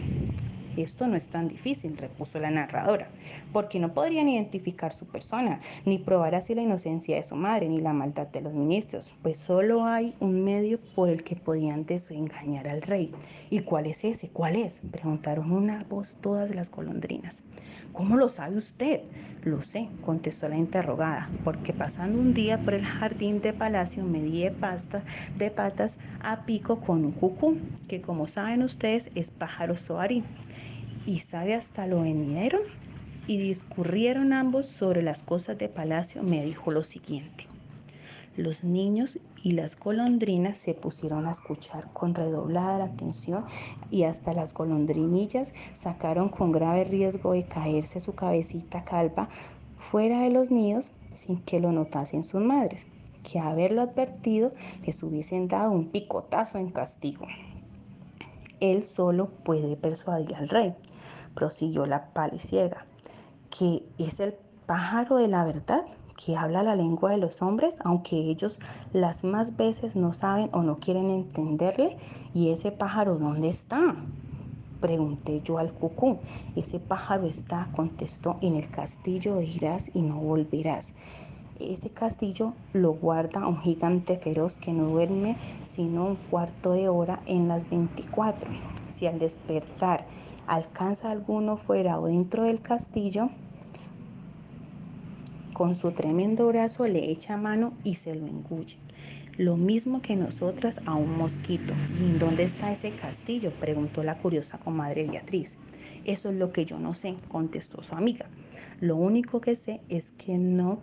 Esto 0.77 1.07
no 1.07 1.17
es 1.17 1.29
tan 1.29 1.49
difícil, 1.49 1.97
repuso 1.97 2.41
la 2.41 2.51
narradora, 2.51 3.09
porque 3.53 3.79
no 3.79 3.95
podrían 3.95 4.29
identificar 4.29 4.93
su 4.93 5.07
persona, 5.07 5.61
ni 5.85 5.99
probar 5.99 6.35
así 6.35 6.55
la 6.55 6.63
inocencia 6.63 7.17
de 7.17 7.23
su 7.23 7.37
madre, 7.37 7.69
ni 7.69 7.81
la 7.81 7.93
maldad 7.93 8.27
de 8.29 8.41
los 8.41 8.55
ministros, 8.55 9.15
pues 9.23 9.39
solo 9.39 9.85
hay 9.85 10.15
un 10.21 10.43
medio 10.45 10.81
por 10.95 11.09
el 11.09 11.23
que 11.23 11.37
podían 11.37 11.87
desengañar 11.87 12.69
al 12.69 12.83
rey. 12.83 13.13
¿Y 13.51 13.61
cuál 13.61 13.87
es 13.87 14.05
ese? 14.05 14.29
¿Cuál 14.29 14.57
es? 14.57 14.81
preguntaron 14.91 15.53
una 15.53 15.85
voz 15.89 16.17
todas 16.21 16.55
las 16.55 16.71
golondrinas. 16.71 17.45
¿Cómo 17.95 18.17
lo 18.17 18.29
sabe 18.29 18.57
usted? 18.57 19.03
Lo 19.45 19.63
sé, 19.63 19.89
contestó 20.03 20.49
la 20.49 20.59
interrogada, 20.59 21.31
porque 21.45 21.73
pasando 21.73 22.19
un 22.19 22.35
día 22.35 22.59
por 22.59 22.75
el 22.75 22.85
jardín 22.85 23.41
de 23.41 23.53
palacio 23.53 24.03
me 24.03 24.21
di 24.21 24.43
de 24.43 24.51
pasta 24.51 25.05
de 25.39 25.53
patas 25.53 25.99
a 26.21 26.45
pico 26.45 26.81
con 26.81 27.05
un 27.05 27.13
jucú, 27.13 27.57
que 27.87 28.01
como 28.01 28.27
saben 28.27 28.65
ustedes 28.65 29.13
es 29.15 29.31
pájaro 29.31 29.77
soarí 29.77 30.25
y 31.07 31.21
sabe 31.21 31.55
hasta 31.55 31.87
lo 31.87 32.01
venidero. 32.01 32.59
Y 33.29 33.39
discurrieron 33.39 34.33
ambos 34.33 34.67
sobre 34.67 35.01
las 35.01 35.23
cosas 35.23 35.57
de 35.57 35.69
palacio, 35.69 36.25
me 36.25 36.45
dijo 36.45 36.73
lo 36.73 36.83
siguiente. 36.83 37.54
Los 38.37 38.65
niños 38.65 39.21
y 39.45 39.53
las 39.53 39.79
golondrinas 39.79 40.59
se 40.59 40.75
pusieron 40.75 41.27
a 41.27 41.31
escuchar 41.31 41.93
con 41.93 42.17
redoblada 42.17 42.85
atención 42.85 43.45
y 43.93 44.03
hasta 44.03 44.33
las 44.33 44.53
golondrinillas 44.53 45.55
sacaron 45.73 46.31
con 46.31 46.51
grave 46.51 46.83
riesgo 46.83 47.33
de 47.33 47.45
caerse 47.45 48.01
su 48.01 48.17
cabecita 48.17 48.85
calva 48.85 49.29
fuera 49.77 50.23
de 50.23 50.31
los 50.31 50.51
nidos 50.51 50.91
sin 51.13 51.43
que 51.43 51.61
lo 51.61 51.71
notasen 51.71 52.25
sus 52.25 52.41
madres, 52.41 52.89
que 53.23 53.39
haberlo 53.39 53.83
advertido 53.83 54.53
les 54.85 55.01
hubiesen 55.05 55.47
dado 55.47 55.71
un 55.71 55.91
picotazo 55.91 56.59
en 56.59 56.71
castigo. 56.73 57.29
Él 58.59 58.83
solo 58.83 59.29
puede 59.31 59.77
persuadir 59.77 60.35
al 60.35 60.49
rey, 60.49 60.75
prosiguió 61.37 61.87
la 61.87 62.13
paliciega, 62.13 62.85
que 63.57 63.85
es 63.97 64.19
el 64.19 64.35
pájaro 64.67 65.19
de 65.19 65.29
la 65.29 65.45
verdad 65.45 65.85
que 66.17 66.37
habla 66.37 66.63
la 66.63 66.77
lengua 66.77 67.11
de 67.11 67.19
los 67.19 67.43
hombres, 67.43 67.77
aunque 67.85 68.17
ellos 68.17 68.61
las 68.93 69.25
más 69.25 69.57
veces 69.57 69.97
no 69.97 70.13
saben 70.13 70.51
o 70.53 70.63
no 70.63 70.77
quieren 70.77 71.11
entenderle. 71.11 71.97
¿Y 72.33 72.51
ese 72.51 72.73
pájaro 72.73 73.19
dónde 73.19 73.49
está? 73.49 73.97
Pregunté 74.81 75.41
yo 75.43 75.59
al 75.59 75.73
cucú. 75.73 76.19
Ese 76.57 76.79
pájaro 76.79 77.27
está, 77.27 77.69
contestó, 77.75 78.39
en 78.43 78.57
el 78.57 78.69
castillo 78.71 79.41
irás 79.41 79.91
y 79.95 80.03
no 80.03 80.17
volverás. 80.17 80.95
Ese 81.61 81.91
castillo 81.91 82.55
lo 82.73 82.95
guarda 82.95 83.47
un 83.47 83.61
gigante 83.61 84.17
feroz 84.17 84.59
que 84.59 84.73
no 84.73 84.87
duerme 84.87 85.37
sino 85.63 86.05
un 86.05 86.17
cuarto 86.17 86.73
de 86.73 86.89
hora 86.89 87.23
en 87.27 87.47
las 87.47 87.71
24. 87.71 88.51
Si 88.89 89.07
al 89.07 89.21
despertar 89.21 90.05
alcanza 90.47 91.11
alguno 91.11 91.57
fuera 91.57 92.01
o 92.01 92.07
dentro 92.07 92.43
del 92.45 92.61
castillo, 92.61 93.31
con 95.55 95.75
su 95.77 95.93
tremendo 95.93 96.49
brazo 96.49 96.87
le 96.87 97.11
echa 97.11 97.39
mano 97.39 97.73
y 97.85 97.95
se 97.95 98.15
lo 98.15 98.27
engulle. 98.27 98.77
Lo 99.39 99.57
mismo 99.57 100.03
que 100.03 100.17
nosotras 100.17 100.81
a 100.85 100.95
un 100.95 101.17
mosquito. 101.17 101.73
¿Y 101.99 102.11
en 102.11 102.19
dónde 102.19 102.43
está 102.45 102.71
ese 102.71 102.91
castillo? 102.91 103.53
preguntó 103.59 104.05
la 104.05 104.19
curiosa 104.19 104.59
comadre 104.59 105.07
Beatriz. 105.07 105.59
Eso 106.05 106.29
es 106.29 106.37
lo 106.37 106.53
que 106.53 106.67
yo 106.67 106.79
no 106.79 106.93
sé, 106.93 107.17
contestó 107.29 107.83
su 107.83 107.95
amiga. 107.95 108.27
Lo 108.81 108.97
único 108.97 109.41
que 109.41 109.57
sé 109.57 109.81
es 109.89 110.13
que 110.13 110.37
no 110.37 110.83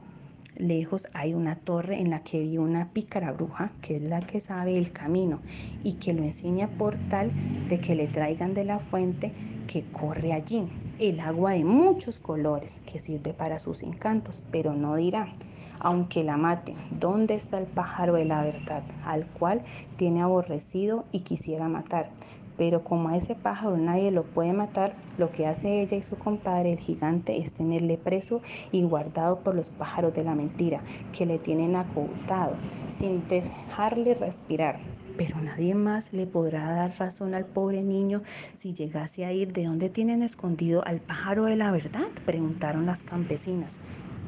lejos 0.58 1.08
hay 1.14 1.34
una 1.34 1.56
torre 1.56 2.00
en 2.00 2.10
la 2.10 2.24
que 2.24 2.40
vive 2.40 2.60
una 2.60 2.92
pícara 2.92 3.32
bruja, 3.32 3.72
que 3.82 3.96
es 3.96 4.02
la 4.02 4.22
que 4.22 4.42
sabe 4.42 4.78
el 4.78 4.92
camino 4.92 5.42
y 5.84 5.94
que 5.94 6.14
lo 6.14 6.24
enseña 6.24 6.68
por 6.78 6.98
tal 7.10 7.32
de 7.70 7.80
que 7.80 7.96
le 7.96 8.08
traigan 8.08 8.54
de 8.54 8.66
la 8.66 8.80
fuente 8.80 9.34
que 9.72 9.84
corre 9.84 10.34
allí, 10.34 10.68
el 11.00 11.22
agua 11.22 11.52
de 11.52 11.64
muchos 11.64 12.20
colores 12.20 12.82
que 12.86 13.00
sirve 13.00 13.34
para 13.34 13.58
sus 13.58 13.84
encantos, 13.84 14.44
pero 14.52 14.74
no 14.74 14.96
dirá, 14.96 15.32
aunque 15.80 16.26
la 16.26 16.36
mate, 16.36 16.76
¿dónde 16.92 17.36
está 17.36 17.58
el 17.58 17.68
pájaro 17.68 18.16
de 18.16 18.26
la 18.26 18.44
verdad, 18.44 18.84
al 19.06 19.26
cual 19.28 19.64
tiene 19.96 20.22
aborrecido 20.22 21.06
y 21.14 21.22
quisiera 21.22 21.70
matar? 21.70 22.10
Pero 22.58 22.84
como 22.84 23.10
a 23.10 23.18
ese 23.18 23.34
pájaro 23.34 23.78
nadie 23.78 24.12
lo 24.12 24.24
puede 24.24 24.52
matar, 24.52 24.94
lo 25.18 25.32
que 25.32 25.48
hace 25.48 25.82
ella 25.82 25.96
y 25.96 26.02
su 26.02 26.18
compadre, 26.18 26.74
el 26.74 26.80
gigante, 26.80 27.38
es 27.38 27.54
tenerle 27.54 27.98
preso 27.98 28.42
y 28.74 28.84
guardado 28.84 29.40
por 29.40 29.56
los 29.56 29.70
pájaros 29.70 30.14
de 30.14 30.26
la 30.26 30.36
mentira, 30.36 30.84
que 31.14 31.26
le 31.26 31.40
tienen 31.40 31.78
acotado, 31.78 32.58
sin 32.90 33.26
dejarle 33.28 34.16
respirar. 34.16 34.80
Pero 35.24 35.40
nadie 35.40 35.76
más 35.76 36.14
le 36.14 36.26
podrá 36.26 36.66
dar 36.74 36.98
razón 36.98 37.36
al 37.36 37.46
pobre 37.46 37.84
niño 37.84 38.24
si 38.56 38.74
llegase 38.74 39.24
a 39.24 39.32
ir 39.32 39.54
de 39.54 39.66
dónde 39.66 39.92
tienen 39.92 40.24
escondido 40.24 40.84
al 40.84 41.04
pájaro 41.04 41.44
de 41.46 41.56
la 41.58 41.72
verdad, 41.72 42.08
preguntaron 42.26 42.88
las 42.88 43.04
campesinas. 43.04 43.82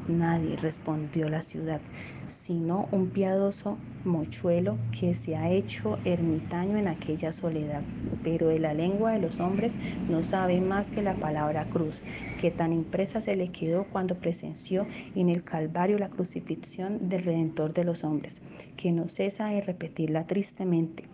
Nadie, 0.06 0.56
respondió 0.56 1.28
la 1.30 1.40
ciudad, 1.42 1.80
sino 2.26 2.88
un 2.92 3.10
piadoso 3.10 3.78
mochuelo 4.02 4.78
que 4.90 5.14
se 5.14 5.34
ha 5.36 5.50
hecho 5.50 5.98
ermitaño 6.04 6.76
en 6.76 6.88
aquella 6.88 7.32
soledad. 7.32 7.84
Pero 8.22 8.48
de 8.48 8.58
la 8.58 8.74
lengua 8.74 9.12
de 9.12 9.18
los 9.18 9.40
hombres 9.40 9.78
no 10.06 10.22
sabe 10.22 10.60
más 10.60 10.90
que 10.90 11.02
la 11.02 11.18
palabra 11.20 11.68
cruz, 11.68 12.02
que 12.38 12.50
tan 12.50 12.72
impresa 12.72 13.20
se 13.20 13.36
le 13.36 13.50
quedó 13.50 13.84
cuando 13.84 14.18
presenció 14.18 14.88
en 15.14 15.28
el 15.28 15.44
Calvario 15.44 15.98
la 15.98 16.10
crucifixión 16.10 17.08
del 17.08 17.24
Redentor 17.24 17.72
de 17.72 17.84
los 17.84 18.04
hombres, 18.04 18.42
que 18.76 18.92
no 18.92 19.08
cesa 19.08 19.48
de 19.48 19.60
repetirla 19.60 20.26
tristemente. 20.26 21.04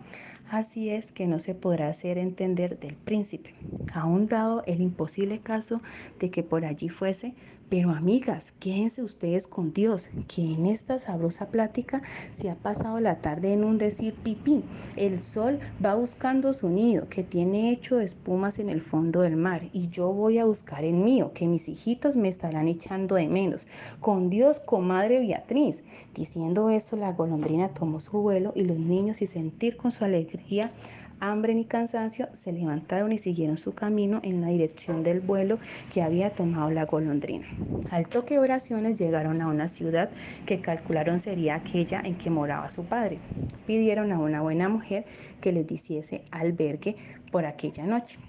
Así 0.49 0.89
es 0.89 1.11
que 1.11 1.27
no 1.27 1.39
se 1.39 1.55
podrá 1.55 1.87
hacer 1.87 2.17
entender 2.17 2.79
del 2.79 2.95
príncipe, 2.97 3.55
aún 3.93 4.25
dado 4.27 4.63
el 4.65 4.81
imposible 4.81 5.39
caso 5.39 5.81
de 6.19 6.29
que 6.29 6.43
por 6.43 6.65
allí 6.65 6.89
fuese, 6.89 7.35
pero 7.71 7.91
amigas, 7.91 8.53
quédense 8.59 9.01
ustedes 9.01 9.47
con 9.47 9.71
Dios, 9.71 10.09
que 10.27 10.41
en 10.41 10.65
esta 10.65 10.99
sabrosa 10.99 11.47
plática 11.47 12.01
se 12.33 12.49
ha 12.49 12.55
pasado 12.55 12.99
la 12.99 13.21
tarde 13.21 13.53
en 13.53 13.63
un 13.63 13.77
decir 13.77 14.13
pipí. 14.13 14.65
El 14.97 15.21
sol 15.21 15.57
va 15.83 15.95
buscando 15.95 16.51
su 16.51 16.67
nido, 16.67 17.07
que 17.07 17.23
tiene 17.23 17.71
hecho 17.71 18.01
espumas 18.01 18.59
en 18.59 18.67
el 18.67 18.81
fondo 18.81 19.21
del 19.21 19.37
mar, 19.37 19.69
y 19.71 19.87
yo 19.87 20.11
voy 20.11 20.37
a 20.37 20.43
buscar 20.43 20.83
el 20.83 20.95
mío, 20.95 21.31
que 21.33 21.47
mis 21.47 21.69
hijitos 21.69 22.17
me 22.17 22.27
estarán 22.27 22.67
echando 22.67 23.15
de 23.15 23.29
menos. 23.29 23.67
Con 24.01 24.29
Dios, 24.29 24.59
comadre 24.59 25.21
Beatriz. 25.21 25.85
Diciendo 26.13 26.69
esto, 26.69 26.97
la 26.97 27.13
golondrina 27.13 27.73
tomó 27.73 28.01
su 28.01 28.19
vuelo 28.19 28.51
y 28.53 28.65
los 28.65 28.79
niños, 28.79 29.21
y 29.21 29.27
sentir 29.27 29.77
con 29.77 29.93
su 29.93 30.03
alegría 30.03 30.73
hambre 31.21 31.55
ni 31.55 31.65
cansancio, 31.65 32.27
se 32.33 32.51
levantaron 32.51 33.13
y 33.13 33.17
siguieron 33.17 33.57
su 33.57 33.73
camino 33.73 34.19
en 34.23 34.41
la 34.41 34.47
dirección 34.47 35.03
del 35.03 35.21
vuelo 35.21 35.59
que 35.93 36.01
había 36.01 36.29
tomado 36.29 36.69
la 36.71 36.85
golondrina. 36.85 37.45
Al 37.89 38.07
toque 38.09 38.33
de 38.33 38.39
oraciones 38.39 38.97
llegaron 38.97 39.41
a 39.41 39.47
una 39.47 39.69
ciudad 39.69 40.09
que 40.45 40.59
calcularon 40.61 41.19
sería 41.19 41.55
aquella 41.55 42.01
en 42.03 42.15
que 42.15 42.29
moraba 42.29 42.71
su 42.71 42.85
padre. 42.85 43.19
Pidieron 43.67 44.11
a 44.11 44.19
una 44.19 44.41
buena 44.41 44.67
mujer 44.67 45.05
que 45.39 45.53
les 45.53 45.71
hiciese 45.71 46.23
albergue 46.31 46.95
por 47.31 47.45
aquella 47.45 47.85
noche 47.85 48.19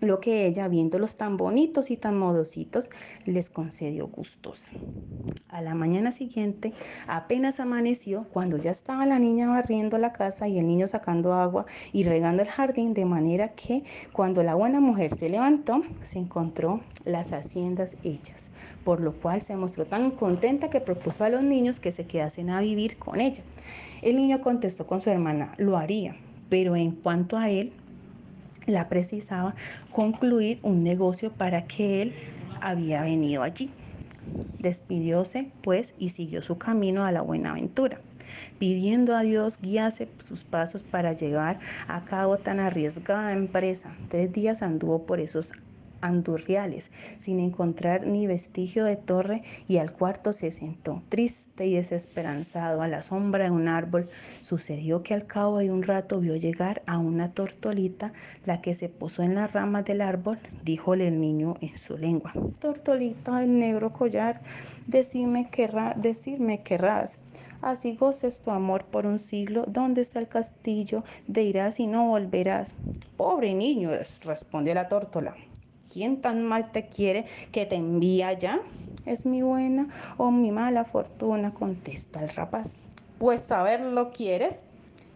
lo 0.00 0.20
que 0.20 0.46
ella, 0.46 0.68
viéndolos 0.68 1.16
tan 1.16 1.36
bonitos 1.36 1.90
y 1.90 1.96
tan 1.96 2.16
modositos, 2.18 2.90
les 3.24 3.50
concedió 3.50 4.08
gustos. 4.08 4.70
A 5.50 5.62
la 5.62 5.74
mañana 5.74 6.12
siguiente, 6.12 6.74
apenas 7.06 7.58
amaneció, 7.58 8.28
cuando 8.32 8.58
ya 8.58 8.70
estaba 8.70 9.06
la 9.06 9.18
niña 9.18 9.48
barriendo 9.48 9.96
la 9.96 10.12
casa 10.12 10.46
y 10.46 10.58
el 10.58 10.66
niño 10.66 10.86
sacando 10.88 11.32
agua 11.32 11.64
y 11.92 12.04
regando 12.04 12.42
el 12.42 12.48
jardín, 12.48 12.92
de 12.92 13.06
manera 13.06 13.54
que 13.54 13.82
cuando 14.12 14.42
la 14.42 14.54
buena 14.54 14.80
mujer 14.80 15.10
se 15.10 15.30
levantó, 15.30 15.82
se 16.00 16.18
encontró 16.18 16.82
las 17.04 17.32
haciendas 17.32 17.96
hechas, 18.02 18.50
por 18.84 19.00
lo 19.00 19.18
cual 19.18 19.40
se 19.40 19.56
mostró 19.56 19.86
tan 19.86 20.10
contenta 20.10 20.68
que 20.68 20.82
propuso 20.82 21.24
a 21.24 21.30
los 21.30 21.42
niños 21.42 21.80
que 21.80 21.92
se 21.92 22.06
quedasen 22.06 22.50
a 22.50 22.60
vivir 22.60 22.98
con 22.98 23.20
ella. 23.20 23.42
El 24.02 24.16
niño 24.16 24.42
contestó 24.42 24.86
con 24.86 25.00
su 25.00 25.08
hermana, 25.08 25.54
lo 25.56 25.78
haría, 25.78 26.14
pero 26.50 26.76
en 26.76 26.92
cuanto 26.92 27.38
a 27.38 27.48
él, 27.48 27.72
la 28.68 28.88
precisaba 28.88 29.54
concluir 29.92 30.60
un 30.62 30.82
negocio 30.82 31.32
para 31.32 31.66
que 31.66 32.02
él 32.02 32.14
había 32.60 33.02
venido 33.02 33.42
allí. 33.42 33.70
Despidióse, 34.58 35.50
pues, 35.62 35.94
y 35.98 36.10
siguió 36.10 36.42
su 36.42 36.58
camino 36.58 37.04
a 37.04 37.12
la 37.12 37.22
buena 37.22 37.52
aventura, 37.52 38.00
pidiendo 38.58 39.16
a 39.16 39.22
Dios 39.22 39.58
guiase 39.60 40.08
sus 40.22 40.44
pasos 40.44 40.82
para 40.82 41.12
llevar 41.12 41.60
a 41.86 42.04
cabo 42.04 42.36
tan 42.36 42.60
arriesgada 42.60 43.32
empresa. 43.32 43.96
Tres 44.08 44.32
días 44.32 44.62
anduvo 44.62 45.06
por 45.06 45.20
esos 45.20 45.52
andurriales, 46.00 46.90
sin 47.18 47.40
encontrar 47.40 48.06
ni 48.06 48.26
vestigio 48.26 48.84
de 48.84 48.96
torre, 48.96 49.42
y 49.66 49.78
al 49.78 49.92
cuarto 49.92 50.32
se 50.32 50.50
sentó, 50.50 51.02
triste 51.08 51.66
y 51.66 51.74
desesperanzado, 51.74 52.82
a 52.82 52.88
la 52.88 53.02
sombra 53.02 53.44
de 53.44 53.50
un 53.50 53.68
árbol. 53.68 54.08
Sucedió 54.42 55.02
que 55.02 55.14
al 55.14 55.26
cabo 55.26 55.58
de 55.58 55.70
un 55.70 55.82
rato 55.82 56.20
vio 56.20 56.36
llegar 56.36 56.82
a 56.86 56.98
una 56.98 57.32
tortolita, 57.32 58.12
la 58.44 58.60
que 58.60 58.74
se 58.74 58.88
posó 58.88 59.22
en 59.22 59.34
las 59.34 59.52
ramas 59.52 59.84
del 59.84 60.00
árbol, 60.00 60.38
díjole 60.64 61.08
el 61.08 61.20
niño 61.20 61.56
en 61.60 61.78
su 61.78 61.96
lengua. 61.96 62.32
Tortolita 62.60 63.42
el 63.42 63.58
negro 63.58 63.92
collar, 63.92 64.40
decime 64.86 65.48
decirme 65.96 66.62
querrás. 66.62 67.18
Así 67.60 67.96
goces 67.96 68.40
tu 68.40 68.52
amor 68.52 68.84
por 68.84 69.06
un 69.06 69.18
siglo. 69.18 69.64
¿Dónde 69.66 70.00
está 70.00 70.20
el 70.20 70.28
castillo? 70.28 71.02
De 71.26 71.42
irás 71.42 71.80
y 71.80 71.86
no 71.88 72.08
volverás. 72.08 72.76
Pobre 73.16 73.52
niño, 73.54 73.90
respondió 74.24 74.74
la 74.74 74.88
tórtola. 74.88 75.34
¿Quién 75.92 76.20
tan 76.20 76.44
mal 76.44 76.70
te 76.70 76.88
quiere 76.88 77.24
que 77.50 77.64
te 77.64 77.76
envía 77.76 78.32
ya? 78.34 78.60
¿Es 79.06 79.24
mi 79.24 79.42
buena 79.42 79.88
o 80.18 80.30
mi 80.30 80.50
mala 80.50 80.84
fortuna? 80.84 81.54
contesta 81.54 82.22
el 82.22 82.28
rapaz. 82.28 82.74
Pues 83.18 83.40
saberlo 83.40 84.10
quieres, 84.10 84.64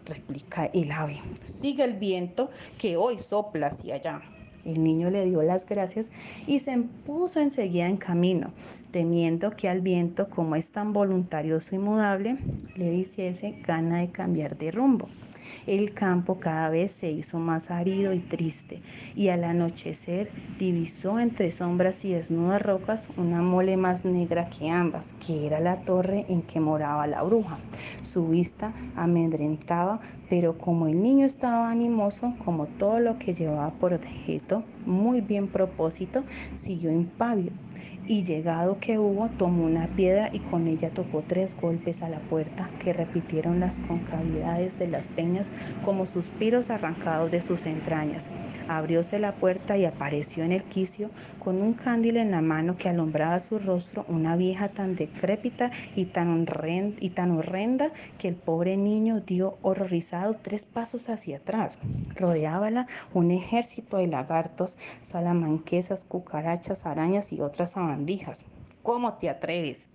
replica 0.06 0.66
el 0.66 0.90
ave. 0.90 1.20
Sigue 1.44 1.84
el 1.84 1.94
viento 1.94 2.50
que 2.78 2.96
hoy 2.96 3.18
sopla 3.18 3.66
hacia 3.66 3.96
allá. 3.96 4.22
El 4.64 4.82
niño 4.82 5.10
le 5.10 5.24
dio 5.24 5.42
las 5.42 5.66
gracias 5.66 6.10
y 6.46 6.60
se 6.60 6.78
puso 7.04 7.40
enseguida 7.40 7.88
en 7.88 7.96
camino, 7.96 8.52
temiendo 8.92 9.50
que 9.56 9.68
al 9.68 9.80
viento, 9.80 10.30
como 10.30 10.56
es 10.56 10.70
tan 10.70 10.92
voluntarioso 10.92 11.74
y 11.74 11.78
mudable, 11.78 12.38
le 12.76 12.94
hiciese 12.94 13.56
gana 13.66 13.98
de 13.98 14.10
cambiar 14.10 14.56
de 14.56 14.70
rumbo. 14.70 15.08
El 15.66 15.94
campo 15.94 16.40
cada 16.40 16.70
vez 16.70 16.92
se 16.92 17.10
hizo 17.10 17.38
más 17.38 17.70
árido 17.70 18.12
y 18.12 18.20
triste, 18.20 18.82
y 19.14 19.28
al 19.28 19.44
anochecer 19.44 20.32
divisó 20.58 21.18
entre 21.20 21.52
sombras 21.52 22.04
y 22.04 22.12
desnudas 22.12 22.60
rocas 22.62 23.08
una 23.16 23.42
mole 23.42 23.76
más 23.76 24.04
negra 24.04 24.48
que 24.48 24.70
ambas, 24.70 25.14
que 25.14 25.46
era 25.46 25.60
la 25.60 25.84
torre 25.84 26.26
en 26.28 26.42
que 26.42 26.58
moraba 26.60 27.06
la 27.06 27.22
bruja. 27.22 27.60
Su 28.02 28.28
vista 28.28 28.74
amedrentaba, 28.94 30.00
pero 30.32 30.56
como 30.56 30.86
el 30.86 31.02
niño 31.02 31.26
estaba 31.26 31.70
animoso, 31.70 32.32
como 32.42 32.64
todo 32.66 33.00
lo 33.00 33.18
que 33.18 33.34
llevaba 33.34 33.70
por 33.74 33.92
objeto, 33.92 34.64
muy 34.86 35.20
bien 35.20 35.46
propósito, 35.46 36.24
siguió 36.54 36.90
impávido 36.90 37.52
y 38.06 38.24
llegado 38.24 38.78
que 38.80 38.98
hubo, 38.98 39.28
tomó 39.30 39.64
una 39.64 39.86
piedra 39.88 40.30
y 40.32 40.40
con 40.40 40.66
ella 40.66 40.90
tocó 40.90 41.22
tres 41.22 41.56
golpes 41.56 42.02
a 42.02 42.08
la 42.08 42.18
puerta 42.18 42.68
que 42.80 42.92
repitieron 42.92 43.60
las 43.60 43.78
concavidades 43.78 44.78
de 44.78 44.88
las 44.88 45.08
peñas 45.08 45.50
como 45.84 46.04
suspiros 46.06 46.70
arrancados 46.70 47.30
de 47.30 47.40
sus 47.40 47.66
entrañas. 47.66 48.28
Abrióse 48.68 49.18
la 49.18 49.34
puerta 49.36 49.76
y 49.76 49.84
apareció 49.84 50.44
en 50.44 50.52
el 50.52 50.64
quicio 50.64 51.10
con 51.38 51.62
un 51.62 51.74
cándil 51.74 52.16
en 52.16 52.32
la 52.32 52.40
mano 52.40 52.76
que 52.76 52.88
alumbraba 52.88 53.38
su 53.40 53.58
rostro 53.58 54.04
una 54.08 54.36
vieja 54.36 54.68
tan 54.68 54.96
decrépita 54.96 55.70
y 55.94 56.06
tan, 56.06 56.32
horrenda 57.30 57.92
que 58.18 58.28
el 58.28 58.34
pobre 58.34 58.76
niño 58.76 59.20
dio 59.20 59.58
horrorizado 59.62 60.21
tres 60.40 60.64
pasos 60.64 61.08
hacia 61.08 61.38
atrás. 61.38 61.78
Rodeábala 62.14 62.86
un 63.12 63.30
ejército 63.30 63.96
de 63.96 64.06
lagartos, 64.06 64.78
salamanquesas, 65.00 66.04
cucarachas, 66.04 66.86
arañas 66.86 67.32
y 67.32 67.40
otras 67.40 67.72
sabandijas. 67.72 68.44
¿Cómo 68.82 69.14
te 69.14 69.28
atreves? 69.28 69.88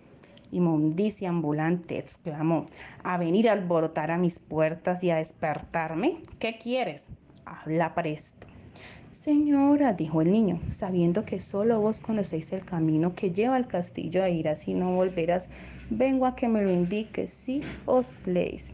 Inmundicia 0.51 1.29
ambulante, 1.29 1.97
exclamó, 1.97 2.65
a 3.03 3.17
venir 3.17 3.49
a 3.49 3.53
alborotar 3.53 4.11
a 4.11 4.17
mis 4.17 4.39
puertas 4.39 5.03
y 5.03 5.11
a 5.11 5.17
despertarme. 5.17 6.21
¿Qué 6.39 6.57
quieres? 6.57 7.07
Habla 7.45 7.95
presto. 7.95 8.47
Señora, 9.11 9.93
dijo 9.93 10.21
el 10.21 10.31
niño, 10.31 10.61
sabiendo 10.69 11.25
que 11.25 11.39
solo 11.39 11.81
vos 11.81 11.99
conocéis 11.99 12.51
el 12.51 12.63
camino 12.63 13.15
que 13.15 13.31
lleva 13.31 13.55
al 13.55 13.67
castillo 13.67 14.21
de 14.21 14.31
irás 14.31 14.67
y 14.67 14.73
no 14.73 14.95
volverás, 14.95 15.49
vengo 15.89 16.25
a 16.27 16.35
que 16.35 16.47
me 16.47 16.61
lo 16.61 16.71
indiques, 16.71 17.33
si 17.33 17.61
os 17.85 18.11
leéis. 18.25 18.73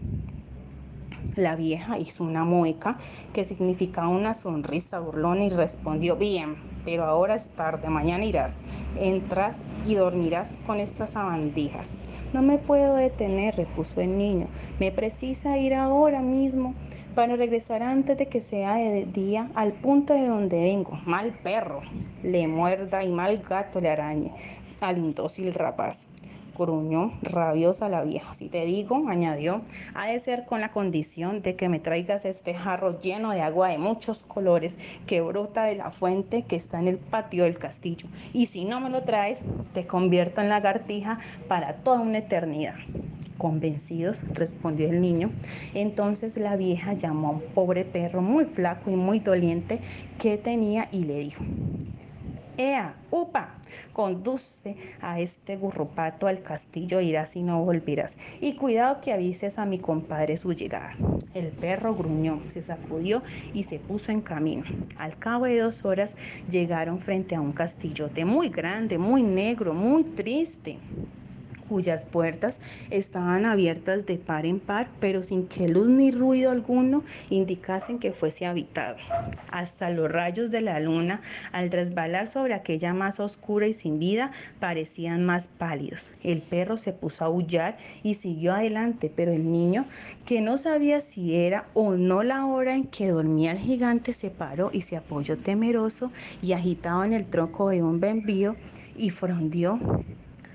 La 1.36 1.56
vieja 1.56 1.98
hizo 1.98 2.24
una 2.24 2.44
mueca 2.44 3.00
que 3.34 3.44
significaba 3.44 4.08
una 4.08 4.36
sonrisa 4.36 5.00
burlona 5.00 5.46
y 5.46 5.50
respondió, 5.50 6.16
bien, 6.16 6.56
pero 6.86 7.06
ahora 7.06 7.34
es 7.34 7.50
tarde, 7.50 7.90
mañana 7.90 8.24
irás, 8.24 8.62
entras 9.00 9.66
y 9.88 9.96
dormirás 9.96 10.62
con 10.68 10.80
estas 10.80 11.12
sabandijas. 11.12 11.98
No 12.34 12.44
me 12.44 12.60
puedo 12.60 12.96
detener, 12.96 13.56
repuso 13.56 14.00
el 14.00 14.16
niño, 14.16 14.48
me 14.80 14.92
precisa 14.92 15.58
ir 15.58 15.74
ahora 15.74 16.22
mismo 16.22 16.76
para 17.16 17.36
regresar 17.36 17.82
antes 17.82 18.16
de 18.16 18.28
que 18.28 18.40
sea 18.40 18.76
de 18.76 19.06
día 19.06 19.50
al 19.56 19.74
punto 19.74 20.14
de 20.14 20.28
donde 20.28 20.60
vengo. 20.60 21.00
Mal 21.08 21.32
perro, 21.42 21.82
le 22.22 22.48
muerda 22.48 23.04
y 23.04 23.10
mal 23.10 23.40
gato 23.40 23.82
le 23.82 23.90
arañe 23.90 24.32
al 24.82 25.00
indócil 25.00 25.54
rapaz 25.54 26.06
gruñó 26.58 27.14
rabiosa 27.22 27.90
la 27.90 28.04
vieja. 28.04 28.34
Si 28.34 28.50
te 28.50 28.66
digo, 28.66 29.08
añadió, 29.08 29.62
ha 29.94 30.08
de 30.08 30.20
ser 30.20 30.46
con 30.46 30.62
la 30.62 30.72
condición 30.72 31.42
de 31.42 31.56
que 31.56 31.70
me 31.70 31.80
traigas 31.80 32.26
este 32.26 32.54
jarro 32.54 33.00
lleno 33.00 33.32
de 33.32 33.42
agua 33.42 33.70
de 33.70 33.78
muchos 33.78 34.24
colores 34.24 34.78
que 35.08 35.22
brota 35.22 35.66
de 35.66 35.76
la 35.76 35.92
fuente 35.92 36.44
que 36.44 36.56
está 36.56 36.80
en 36.80 36.88
el 36.88 36.98
patio 36.98 37.44
del 37.44 37.58
castillo. 37.58 38.08
Y 38.34 38.48
si 38.48 38.66
no 38.66 38.80
me 38.80 38.90
lo 38.90 39.04
traes, 39.04 39.44
te 39.74 39.86
convierto 39.86 40.42
en 40.42 40.50
lagartija 40.50 41.20
para 41.48 41.78
toda 41.78 42.00
una 42.00 42.20
eternidad. 42.20 42.76
Convencidos, 43.38 44.22
respondió 44.34 44.90
el 44.90 45.02
niño. 45.02 45.32
Entonces 45.74 46.38
la 46.38 46.56
vieja 46.56 46.94
llamó 46.94 47.28
a 47.28 47.32
un 47.32 47.42
pobre 47.42 47.84
perro 47.84 48.22
muy 48.22 48.46
flaco 48.46 48.90
y 48.90 48.96
muy 48.96 49.20
doliente 49.20 49.80
que 50.18 50.38
tenía 50.38 50.88
y 50.92 51.06
le 51.06 51.16
dijo, 51.16 51.44
Ea, 52.58 52.94
upa, 53.10 53.50
conduce 53.94 54.78
a 55.02 55.20
este 55.20 55.58
burropato 55.58 56.28
al 56.28 56.44
castillo, 56.44 57.02
irás 57.02 57.36
y 57.36 57.42
no 57.42 57.64
volverás. 57.64 58.16
Y 58.42 58.54
cuidado 58.54 59.02
que 59.02 59.12
avises 59.12 59.58
a 59.58 59.66
mi 59.66 59.80
compadre 59.80 60.38
su 60.38 60.54
llegada. 60.54 60.94
El 61.34 61.48
perro 61.48 61.96
gruñó, 61.96 62.42
se 62.48 62.62
sacudió 62.62 63.24
y 63.54 63.64
se 63.64 63.80
puso 63.80 64.12
en 64.12 64.22
camino. 64.22 64.64
Al 64.98 65.18
cabo 65.18 65.46
de 65.46 65.60
dos 65.60 65.84
horas 65.84 66.16
llegaron 66.48 67.00
frente 67.00 67.36
a 67.36 67.42
un 67.42 67.54
castillote 67.54 68.24
muy 68.24 68.50
grande, 68.50 69.00
muy 69.00 69.24
negro, 69.24 69.74
muy 69.74 70.04
triste 70.04 70.78
cuyas 71.68 72.06
puertas 72.06 72.60
estaban 72.90 73.46
abiertas 73.46 74.06
de 74.06 74.18
par 74.18 74.46
en 74.46 74.60
par, 74.60 74.90
pero 75.00 75.24
sin 75.24 75.48
que 75.48 75.68
luz 75.68 75.88
ni 75.88 76.12
ruido 76.12 76.52
alguno 76.52 77.04
indicasen 77.30 78.00
que 78.00 78.12
fuese 78.12 78.46
habitado. 78.46 78.98
Hasta 79.52 79.90
los 79.90 80.12
rayos 80.12 80.52
de 80.52 80.62
la 80.62 80.80
luna, 80.80 81.22
al 81.52 81.72
resbalar 81.72 82.28
sobre 82.28 82.54
aquella 82.54 82.94
masa 82.94 83.24
oscura 83.24 83.68
y 83.68 83.74
sin 83.74 84.00
vida, 84.00 84.32
parecían 84.60 85.26
más 85.26 85.48
pálidos. 85.48 86.12
El 86.24 86.42
perro 86.42 86.78
se 86.78 86.94
puso 86.94 87.24
a 87.24 87.28
aullar 87.28 87.78
y 88.04 88.16
siguió 88.16 88.54
adelante, 88.54 89.12
pero 89.14 89.32
el 89.32 89.52
niño, 89.52 89.86
que 90.26 90.42
no 90.42 90.58
sabía 90.58 91.02
si 91.02 91.36
era 91.36 91.68
o 91.74 91.96
no 91.96 92.24
la 92.24 92.46
hora 92.46 92.76
en 92.76 92.86
que 92.86 93.10
dormía 93.10 93.52
el 93.52 93.60
gigante, 93.60 94.14
se 94.14 94.30
paró 94.30 94.70
y 94.74 94.82
se 94.82 94.98
apoyó 94.98 95.38
temeroso 95.38 96.12
y 96.42 96.54
agitado 96.54 97.04
en 97.04 97.14
el 97.14 97.28
tronco 97.28 97.70
de 97.70 97.84
un 97.84 98.00
bembío 98.00 98.56
y 98.96 99.10
frondió 99.10 99.80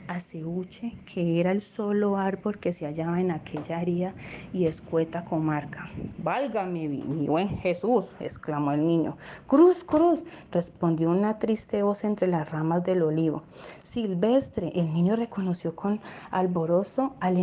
Aceuche, 0.09 0.95
que 1.05 1.39
era 1.39 1.53
el 1.53 1.61
solo 1.61 2.17
árbol 2.17 2.59
que 2.59 2.73
se 2.73 2.87
hallaba 2.87 3.21
en 3.21 3.31
aquella 3.31 3.79
arida 3.79 4.15
y 4.53 4.67
escueta 4.67 5.25
comarca. 5.25 5.89
Válgame, 6.23 6.89
mi 6.89 7.27
buen 7.27 7.49
Jesús, 7.59 8.17
exclamó 8.19 8.73
el 8.73 8.87
niño. 8.87 9.17
Cruz, 9.47 9.85
cruz, 9.85 10.25
respondió 10.51 11.11
una 11.11 11.39
triste 11.39 11.83
voz 11.83 12.05
entre 12.05 12.27
las 12.27 12.51
ramas 12.51 12.83
del 12.85 13.03
olivo. 13.03 13.43
Silvestre, 13.83 14.73
el 14.75 14.93
niño 14.93 15.15
reconoció 15.15 15.77
con 15.77 16.01
alborozo 16.31 17.15
al, 17.21 17.37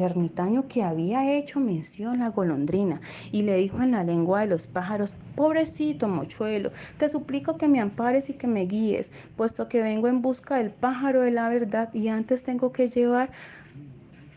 ermitaño 0.00 0.68
que 0.68 0.82
había 0.82 1.34
hecho 1.34 1.60
mención 1.60 2.22
a 2.22 2.30
golondrina 2.30 3.00
y 3.30 3.42
le 3.42 3.56
dijo 3.56 3.82
en 3.82 3.92
la 3.92 4.04
lengua 4.04 4.40
de 4.40 4.46
los 4.46 4.66
pájaros, 4.66 5.16
pobrecito 5.34 6.08
mochuelo, 6.08 6.70
te 6.98 7.08
suplico 7.08 7.56
que 7.56 7.68
me 7.68 7.80
ampares 7.80 8.28
y 8.28 8.34
que 8.34 8.46
me 8.46 8.66
guíes, 8.66 9.10
puesto 9.36 9.68
que 9.68 9.82
vengo 9.82 10.08
en 10.08 10.22
busca 10.22 10.56
del 10.56 10.70
pájaro 10.70 11.22
de 11.22 11.30
la 11.30 11.48
verdad 11.48 11.90
antes 12.08 12.42
tengo 12.42 12.72
que 12.72 12.88
llevar 12.88 13.30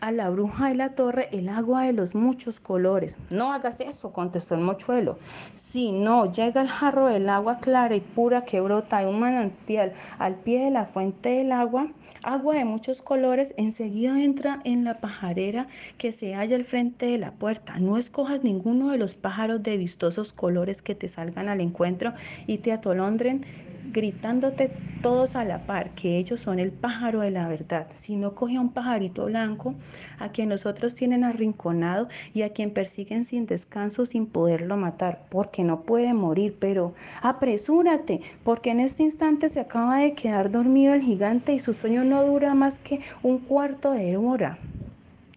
a 0.00 0.12
la 0.12 0.30
bruja 0.30 0.68
de 0.68 0.74
la 0.74 0.90
torre 0.90 1.28
el 1.32 1.48
agua 1.48 1.82
de 1.82 1.92
los 1.92 2.14
muchos 2.14 2.60
colores. 2.60 3.16
No 3.30 3.52
hagas 3.52 3.80
eso, 3.80 4.12
contestó 4.12 4.54
el 4.54 4.60
mochuelo. 4.60 5.18
Si 5.54 5.92
no 5.92 6.30
llega 6.30 6.62
el 6.62 6.68
jarro 6.68 7.06
del 7.06 7.28
agua 7.28 7.58
clara 7.58 7.96
y 7.96 8.00
pura 8.00 8.44
que 8.44 8.60
brota 8.60 9.00
de 9.00 9.08
un 9.08 9.20
manantial 9.20 9.94
al 10.18 10.34
pie 10.36 10.64
de 10.64 10.70
la 10.70 10.84
fuente 10.84 11.30
del 11.30 11.52
agua, 11.52 11.88
agua 12.22 12.56
de 12.56 12.64
muchos 12.64 13.02
colores, 13.02 13.54
enseguida 13.56 14.20
entra 14.20 14.60
en 14.64 14.84
la 14.84 15.00
pajarera 15.00 15.66
que 15.98 16.12
se 16.12 16.34
halla 16.34 16.56
al 16.56 16.64
frente 16.64 17.06
de 17.06 17.18
la 17.18 17.32
puerta. 17.32 17.78
No 17.78 17.96
escojas 17.96 18.44
ninguno 18.44 18.90
de 18.90 18.98
los 18.98 19.14
pájaros 19.14 19.62
de 19.62 19.76
vistosos 19.76 20.32
colores 20.32 20.82
que 20.82 20.94
te 20.94 21.08
salgan 21.08 21.48
al 21.48 21.60
encuentro 21.60 22.12
y 22.46 22.58
te 22.58 22.72
atolondren 22.72 23.44
gritándote 23.92 24.70
todos 25.02 25.36
a 25.36 25.44
la 25.44 25.60
par 25.66 25.90
que 25.90 26.18
ellos 26.18 26.40
son 26.40 26.58
el 26.58 26.72
pájaro 26.72 27.20
de 27.20 27.30
la 27.30 27.48
verdad. 27.48 27.86
Si 27.94 28.16
no 28.16 28.34
coge 28.34 28.56
a 28.56 28.60
un 28.60 28.72
pajarito 28.72 29.26
blanco, 29.26 29.74
a 30.18 30.30
quien 30.30 30.48
los 30.48 30.66
otros 30.66 30.94
tienen 30.94 31.24
arrinconado 31.24 32.08
y 32.32 32.42
a 32.42 32.52
quien 32.52 32.72
persiguen 32.72 33.24
sin 33.24 33.46
descanso 33.46 34.06
sin 34.06 34.26
poderlo 34.26 34.76
matar, 34.76 35.26
porque 35.30 35.64
no 35.64 35.82
puede 35.82 36.12
morir, 36.14 36.56
pero 36.58 36.94
apresúrate, 37.22 38.20
porque 38.44 38.70
en 38.70 38.80
este 38.80 39.02
instante 39.02 39.48
se 39.48 39.60
acaba 39.60 39.98
de 39.98 40.14
quedar 40.14 40.50
dormido 40.50 40.94
el 40.94 41.02
gigante 41.02 41.52
y 41.54 41.60
su 41.60 41.74
sueño 41.74 42.04
no 42.04 42.24
dura 42.24 42.54
más 42.54 42.78
que 42.78 43.00
un 43.22 43.38
cuarto 43.38 43.92
de 43.92 44.16
hora. 44.16 44.58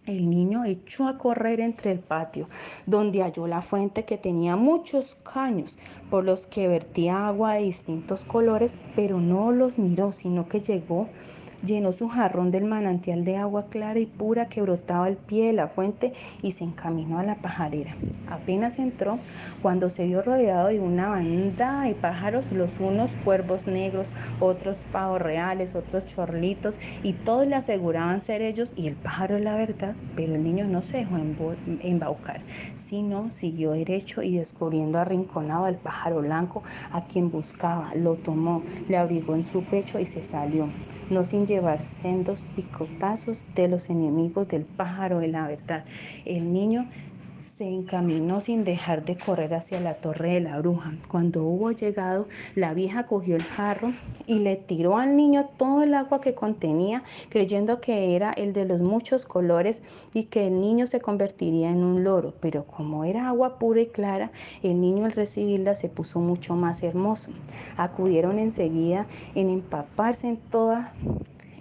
El 0.10 0.28
niño 0.28 0.66
echó 0.66 1.08
a 1.08 1.20
correr 1.20 1.60
entre 1.60 1.92
el 1.92 2.00
patio, 2.00 2.50
donde 2.88 3.22
halló 3.22 3.46
la 3.46 3.62
fuente 3.62 4.06
que 4.06 4.18
tenía 4.18 4.56
muchos 4.56 5.14
caños, 5.14 5.78
por 6.10 6.26
los 6.26 6.48
que 6.48 6.68
vertía 6.68 7.28
agua 7.28 7.54
de 7.54 7.62
distintos 7.66 8.26
colores, 8.26 8.80
pero 8.96 9.20
no 9.20 9.52
los 9.52 9.78
miró, 9.78 10.12
sino 10.12 10.50
que 10.50 10.62
llegó 10.62 11.10
llenó 11.64 11.92
su 11.92 12.10
jarrón 12.10 12.52
del 12.52 12.66
manantial 12.66 13.26
de 13.26 13.38
agua 13.38 13.68
clara 13.70 14.00
y 14.00 14.06
pura 14.06 14.48
que 14.48 14.62
brotaba 14.62 15.06
al 15.06 15.18
pie 15.18 15.48
de 15.48 15.54
la 15.54 15.68
fuente 15.68 16.14
y 16.42 16.52
se 16.52 16.64
encaminó 16.64 17.20
a 17.20 17.24
la 17.24 17.36
pajarera. 17.36 17.96
Apenas 18.30 18.80
entró 18.80 19.20
cuando 19.62 19.90
se 19.90 20.06
vio 20.06 20.22
rodeado 20.22 20.68
de 20.68 20.80
una 20.80 21.10
banda 21.10 21.82
de 21.82 21.96
pájaros, 21.96 22.52
los 22.52 22.80
unos 22.80 23.16
cuervos 23.26 23.68
negros, 23.68 24.14
otros 24.40 24.82
pavos 24.92 25.22
reales, 25.22 25.76
otros 25.76 26.06
chorlitos, 26.06 26.80
y 27.04 27.14
todos 27.14 27.48
le 27.48 27.56
aseguraban 27.56 28.22
ser 28.22 28.42
ellos 28.42 28.74
y 28.76 28.88
el 28.88 28.96
pájaro 28.96 29.38
la 29.40 29.56
verdad, 29.56 29.96
pero 30.16 30.36
el 30.36 30.44
niño 30.44 30.68
no 30.68 30.84
se 30.84 30.98
dejó 30.98 31.18
embaucar, 31.82 32.42
sino 32.76 33.32
siguió 33.32 33.72
derecho 33.72 34.22
y 34.22 34.38
descubriendo 34.38 35.00
arrinconado 35.00 35.66
al 35.66 35.76
pájaro 35.76 36.22
blanco 36.22 36.64
a 36.92 37.02
quien 37.02 37.32
buscaba, 37.32 37.94
lo 37.96 38.16
tomó, 38.16 38.64
le 38.88 38.98
abrigó 38.98 39.36
en 39.36 39.44
su 39.44 39.64
pecho 39.64 40.00
y 40.00 40.06
se 40.06 40.24
salió, 40.24 40.70
no 41.10 41.26
sin 41.26 41.46
llevar 41.50 41.82
sendos 41.82 42.44
picotazos 42.56 43.48
de 43.56 43.68
los 43.68 43.90
enemigos 43.90 44.48
del 44.48 44.66
pájaro 44.66 45.18
de 45.18 45.30
la 45.30 45.48
verdad. 45.48 45.84
El 46.24 46.54
niño 46.54 46.88
se 47.40 47.64
encaminó 47.64 48.42
sin 48.42 48.66
dejar 48.66 49.06
de 49.06 49.18
correr 49.18 49.54
hacia 49.54 49.80
la 49.80 49.94
torre 49.94 50.34
de 50.34 50.40
la 50.42 50.60
bruja. 50.60 50.94
Cuando 51.08 51.44
hubo 51.44 51.72
llegado, 51.72 52.28
la 52.54 52.74
vieja 52.74 53.08
cogió 53.08 53.36
el 53.36 53.44
jarro 53.44 53.94
y 54.28 54.40
le 54.40 54.58
tiró 54.58 54.98
al 54.98 55.16
niño 55.16 55.50
todo 55.58 55.84
el 55.84 55.94
agua 55.94 56.20
que 56.22 56.36
contenía, 56.36 57.04
creyendo 57.30 57.80
que 57.80 58.16
era 58.16 58.32
el 58.32 58.54
de 58.54 58.66
los 58.66 58.82
muchos 58.82 59.26
colores 59.26 59.82
y 60.14 60.26
que 60.26 60.48
el 60.48 60.60
niño 60.60 60.86
se 60.86 61.00
convertiría 61.00 61.72
en 61.72 61.84
un 61.84 62.04
loro. 62.04 62.34
Pero 62.42 62.66
como 62.66 63.06
era 63.06 63.30
agua 63.30 63.58
pura 63.58 63.82
y 63.82 63.88
clara, 63.88 64.32
el 64.62 64.80
niño 64.82 65.06
al 65.06 65.14
recibirla 65.14 65.76
se 65.76 65.90
puso 65.90 66.20
mucho 66.20 66.56
más 66.56 66.84
hermoso. 66.84 67.32
Acudieron 67.78 68.38
enseguida 68.38 69.08
en 69.34 69.50
empaparse 69.50 70.28
en 70.28 70.38
toda 70.38 70.94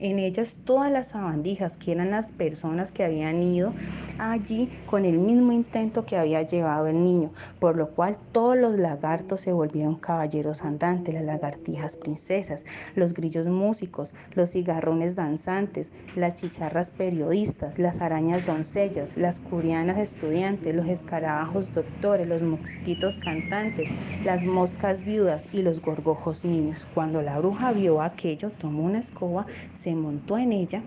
en 0.01 0.19
ellas 0.19 0.57
todas 0.65 0.91
las 0.91 1.09
sabandijas, 1.09 1.77
que 1.77 1.93
eran 1.93 2.11
las 2.11 2.33
personas 2.33 2.93
que 2.93 3.05
habían 3.05 3.43
ido 3.43 3.73
allí 4.19 4.69
con 4.87 5.05
el 5.05 5.19
mismo 5.19 5.53
intento 5.53 6.05
que 6.07 6.17
había 6.17 6.43
llevado 6.43 6.87
el 6.87 7.03
niño, 7.03 7.31
por 7.61 7.77
lo 7.77 7.91
cual 7.91 8.19
todos 8.33 8.57
los 8.57 8.79
lagartos 8.79 9.43
se 9.43 9.53
volvieron 9.53 9.97
caballeros 9.97 10.63
andantes, 10.63 11.15
las 11.15 11.25
lagartijas 11.25 11.97
princesas, 11.97 12.65
los 12.95 13.15
grillos 13.15 13.47
músicos, 13.47 14.15
los 14.35 14.51
cigarrones 14.51 15.17
danzantes, 15.17 15.93
las 16.17 16.35
chicharras 16.35 16.91
periodistas, 16.91 17.79
las 17.79 18.01
arañas 18.01 18.47
doncellas, 18.47 19.17
las 19.17 19.41
curianas 19.41 19.99
estudiantes, 19.99 20.75
los 20.75 20.89
escarabajos 20.89 21.73
doctores, 21.73 22.27
los 22.27 22.43
mosquitos 22.43 23.19
cantantes, 23.19 23.91
las 24.25 24.45
moscas 24.45 25.05
viudas 25.05 25.49
y 25.53 25.63
los 25.63 25.81
gorgojos 25.81 26.45
niños. 26.45 26.87
Cuando 26.95 27.23
la 27.23 27.39
bruja 27.39 27.73
vio 27.73 28.03
aquello, 28.03 28.51
tomó 28.51 28.83
una 28.83 28.99
escoba, 28.99 29.47
se 29.73 29.88
montó 29.95 30.39
en 30.39 30.53
ella 30.53 30.83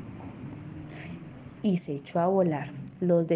y 1.62 1.78
se 1.78 1.94
echó 1.94 2.20
a 2.20 2.28
volar. 2.28 2.72
Los, 3.00 3.28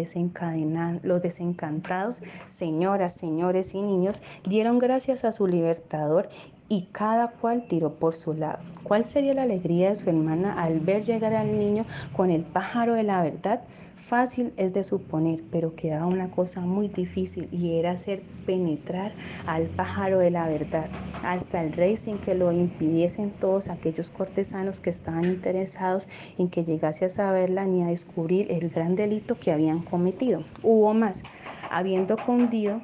los 1.02 1.22
desencantados, 1.22 2.22
señoras, 2.48 3.14
señores 3.14 3.74
y 3.74 3.82
niños, 3.82 4.22
dieron 4.46 4.78
gracias 4.78 5.24
a 5.24 5.32
su 5.32 5.48
libertador 5.48 6.28
y 6.68 6.88
cada 6.92 7.28
cual 7.28 7.66
tiró 7.68 7.94
por 7.94 8.14
su 8.14 8.34
lado. 8.34 8.58
¿Cuál 8.82 9.04
sería 9.04 9.34
la 9.34 9.42
alegría 9.42 9.90
de 9.90 9.96
su 9.96 10.08
hermana 10.08 10.62
al 10.62 10.80
ver 10.80 11.02
llegar 11.02 11.34
al 11.34 11.58
niño 11.58 11.84
con 12.12 12.30
el 12.30 12.42
pájaro 12.42 12.94
de 12.94 13.02
la 13.02 13.22
verdad? 13.22 13.62
Fácil 13.96 14.52
es 14.56 14.72
de 14.72 14.84
suponer, 14.84 15.42
pero 15.50 15.74
quedaba 15.74 16.06
una 16.06 16.30
cosa 16.30 16.60
muy 16.60 16.88
difícil 16.88 17.48
y 17.50 17.78
era 17.78 17.92
hacer 17.92 18.22
penetrar 18.44 19.12
al 19.46 19.64
pájaro 19.64 20.18
de 20.18 20.30
la 20.30 20.48
verdad 20.48 20.86
hasta 21.24 21.64
el 21.64 21.72
rey 21.72 21.96
sin 21.96 22.18
que 22.18 22.36
lo 22.36 22.52
impidiesen 22.52 23.30
todos 23.30 23.68
aquellos 23.68 24.10
cortesanos 24.10 24.80
que 24.80 24.90
estaban 24.90 25.24
interesados 25.24 26.06
en 26.38 26.48
que 26.48 26.62
llegase 26.62 27.06
a 27.06 27.10
saberla 27.10 27.64
ni 27.64 27.82
a 27.82 27.88
descubrir 27.88 28.52
el 28.52 28.70
gran 28.70 28.94
delito 28.94 29.34
que 29.34 29.50
habían 29.50 29.80
cometido. 29.80 30.44
Hubo 30.62 30.94
más, 30.94 31.24
habiendo 31.70 32.16
cundido 32.16 32.80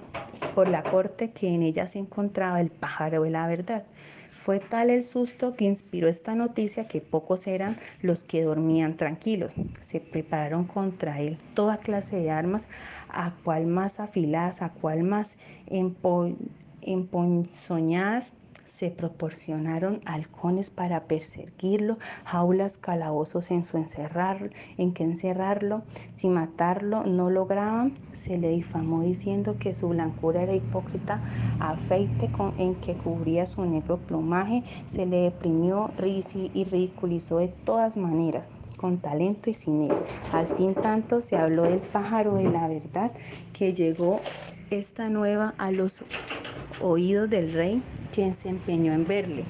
por 0.55 0.69
la 0.69 0.83
corte 0.83 1.31
que 1.31 1.49
en 1.55 1.63
ella 1.63 1.87
se 1.87 1.99
encontraba 1.99 2.61
el 2.61 2.71
pájaro 2.71 3.23
de 3.23 3.31
la 3.31 3.47
verdad. 3.47 3.85
Fue 4.29 4.59
tal 4.59 4.91
el 4.91 5.05
susto 5.05 5.55
que 5.55 5.67
inspiró 5.67 6.09
esta 6.09 6.35
noticia 6.35 6.89
que 6.89 7.01
pocos 7.01 7.47
eran 7.47 7.77
los 8.01 8.25
que 8.25 8.43
dormían 8.43 8.97
tranquilos. 8.97 9.55
Se 9.81 10.01
prepararon 10.01 10.65
contra 10.65 11.21
él 11.21 11.39
toda 11.55 11.79
clase 11.79 12.17
de 12.17 12.33
armas, 12.33 12.67
a 13.09 13.35
cual 13.45 13.67
más 13.67 14.01
afiladas, 14.01 14.61
a 14.61 14.73
cual 14.73 15.05
más 15.05 15.37
emponzoñadas 16.81 18.33
se 18.73 18.91
proporcionaron 18.91 20.01
halcones 20.07 20.71
para 20.71 21.05
perseguirlo, 21.05 21.99
jaulas, 22.25 22.79
calabozos 22.79 23.51
en 23.51 23.67
su 23.67 23.77
encerrar, 23.77 24.51
en 24.79 24.95
que 24.95 25.05
encerrarlo. 25.05 25.83
Si 26.15 26.31
matarlo 26.31 27.05
no 27.05 27.29
lograban, 27.29 27.93
se 28.13 28.39
le 28.39 28.49
difamó 28.49 29.03
diciendo 29.03 29.57
que 29.59 29.75
su 29.75 29.89
blancura 29.89 30.43
era 30.43 30.55
hipócrita, 30.55 31.23
afeite 31.61 32.33
con, 32.33 32.59
en 32.59 32.75
que 32.77 32.95
cubría 32.95 33.47
su 33.47 33.63
negro 33.67 33.99
plumaje, 33.99 34.65
se 34.87 35.05
le 35.05 35.19
deprimió 35.19 35.91
y 36.03 36.65
ridiculizó 36.65 37.39
de 37.39 37.49
todas 37.49 37.99
maneras 37.99 38.49
con 38.79 38.99
talento 38.99 39.51
y 39.51 39.55
sin 39.55 39.83
él. 39.83 39.93
Al 40.33 40.49
fin 40.49 40.75
tanto 40.75 41.21
se 41.21 41.37
habló 41.37 41.65
del 41.65 41.81
pájaro 41.81 42.37
de 42.37 42.49
la 42.49 42.69
verdad 42.69 43.13
que 43.53 43.75
llegó 43.75 44.19
esta 44.71 45.11
nueva 45.11 45.55
a 45.59 45.71
los 45.71 46.05
oídos 46.81 47.29
del 47.29 47.53
rey 47.53 47.83
quien 48.13 48.35
se 48.35 48.49
empeñó 48.49 48.93
en 48.93 49.07
verle. 49.07 49.45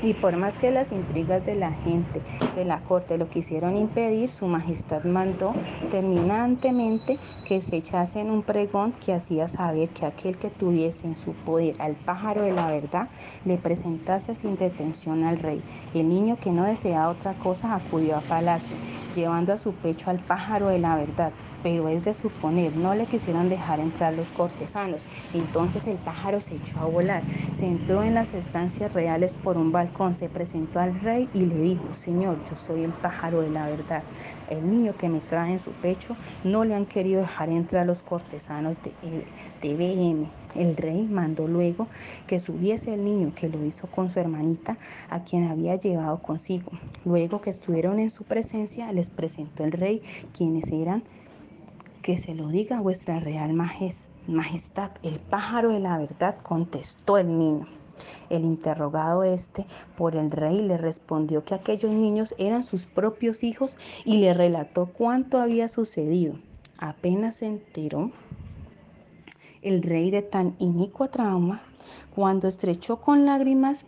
Y 0.00 0.14
por 0.14 0.36
más 0.36 0.56
que 0.56 0.70
las 0.70 0.92
intrigas 0.92 1.44
de 1.44 1.56
la 1.56 1.72
gente 1.72 2.22
de 2.54 2.64
la 2.64 2.80
corte 2.80 3.18
lo 3.18 3.28
quisieron 3.28 3.76
impedir, 3.76 4.30
su 4.30 4.46
majestad 4.46 5.02
mandó 5.04 5.52
terminantemente 5.90 7.18
que 7.44 7.60
se 7.62 7.76
echasen 7.76 8.30
un 8.30 8.42
pregón 8.42 8.92
que 8.92 9.12
hacía 9.12 9.48
saber 9.48 9.88
que 9.88 10.06
aquel 10.06 10.38
que 10.38 10.50
tuviese 10.50 11.08
en 11.08 11.16
su 11.16 11.32
poder 11.32 11.74
al 11.80 11.96
pájaro 11.96 12.42
de 12.42 12.52
la 12.52 12.68
verdad 12.68 13.08
le 13.44 13.56
presentase 13.56 14.36
sin 14.36 14.56
detención 14.56 15.24
al 15.24 15.40
rey. 15.40 15.62
El 15.94 16.08
niño 16.08 16.36
que 16.40 16.52
no 16.52 16.64
deseaba 16.64 17.08
otra 17.08 17.34
cosa 17.34 17.74
acudió 17.74 18.16
a 18.16 18.20
palacio, 18.20 18.76
llevando 19.18 19.52
a 19.52 19.58
su 19.58 19.78
pecho 19.80 20.10
al 20.10 20.24
pájaro 20.24 20.68
de 20.68 20.78
la 20.78 20.96
verdad, 20.96 21.34
pero 21.60 21.88
es 21.88 22.02
de 22.04 22.14
suponer, 22.14 22.76
no 22.76 22.94
le 22.94 23.08
quisieron 23.08 23.48
dejar 23.48 23.80
entrar 23.80 24.14
los 24.14 24.32
cortesanos. 24.32 25.06
Entonces 25.32 25.86
el 25.86 26.00
pájaro 26.00 26.40
se 26.40 26.54
echó 26.56 26.80
a 26.80 26.86
volar, 26.86 27.26
se 27.50 27.66
entró 27.66 28.02
en 28.04 28.14
las 28.14 28.34
estancias 28.34 28.92
reales 28.94 29.34
por 29.34 29.58
un 29.58 29.72
balcón, 29.72 30.14
se 30.14 30.30
presentó 30.30 30.80
al 30.80 31.00
rey 31.00 31.30
y 31.32 31.46
le 31.46 31.56
dijo, 31.60 31.94
Señor, 31.94 32.42
yo 32.44 32.56
soy 32.56 32.84
el 32.84 32.94
pájaro 32.94 33.40
de 33.42 33.50
la 33.50 33.66
verdad. 33.66 34.06
El 34.50 34.68
niño 34.68 34.96
que 34.96 35.08
me 35.08 35.20
trae 35.20 35.52
en 35.52 35.60
su 35.60 35.72
pecho 35.72 36.16
no 36.44 36.64
le 36.64 36.74
han 36.74 36.86
querido 36.86 37.20
dejar 37.20 37.50
entrar 37.50 37.86
los 37.86 38.02
cortesanos 38.02 38.76
de, 38.82 39.24
de 39.62 39.76
BM. 39.76 40.30
El 40.54 40.76
rey 40.76 41.06
mandó 41.06 41.46
luego 41.46 41.88
que 42.26 42.40
subiese 42.40 42.94
el 42.94 43.04
niño, 43.04 43.32
que 43.34 43.48
lo 43.48 43.64
hizo 43.64 43.86
con 43.86 44.10
su 44.10 44.18
hermanita, 44.18 44.78
a 45.10 45.22
quien 45.22 45.44
había 45.44 45.76
llevado 45.76 46.20
consigo. 46.22 46.72
Luego 47.04 47.40
que 47.40 47.50
estuvieron 47.50 48.00
en 48.00 48.10
su 48.10 48.24
presencia, 48.24 48.90
les 48.92 49.10
presentó 49.10 49.64
el 49.64 49.72
rey 49.72 50.02
quienes 50.32 50.72
eran 50.72 51.04
que 52.02 52.16
se 52.16 52.34
lo 52.34 52.48
diga 52.48 52.80
vuestra 52.80 53.20
real 53.20 53.52
majestad. 53.52 54.92
El 55.02 55.18
pájaro 55.18 55.70
de 55.70 55.80
la 55.80 55.98
verdad 55.98 56.38
contestó 56.42 57.18
el 57.18 57.36
niño. 57.36 57.77
El 58.30 58.44
interrogado 58.44 59.24
este 59.24 59.66
por 59.96 60.16
el 60.16 60.30
rey 60.30 60.62
le 60.62 60.76
respondió 60.76 61.44
que 61.44 61.54
aquellos 61.54 61.90
niños 61.90 62.34
eran 62.38 62.64
sus 62.64 62.86
propios 62.86 63.44
hijos 63.44 63.78
y 64.04 64.18
le 64.18 64.32
relató 64.34 64.86
cuánto 64.86 65.38
había 65.38 65.68
sucedido. 65.68 66.38
Apenas 66.78 67.36
se 67.36 67.46
enteró 67.46 68.12
el 69.62 69.82
rey 69.82 70.10
de 70.10 70.22
tan 70.22 70.54
inicuo 70.58 71.08
trauma 71.08 71.62
cuando 72.14 72.48
estrechó 72.48 73.00
con 73.00 73.26
lágrimas 73.26 73.84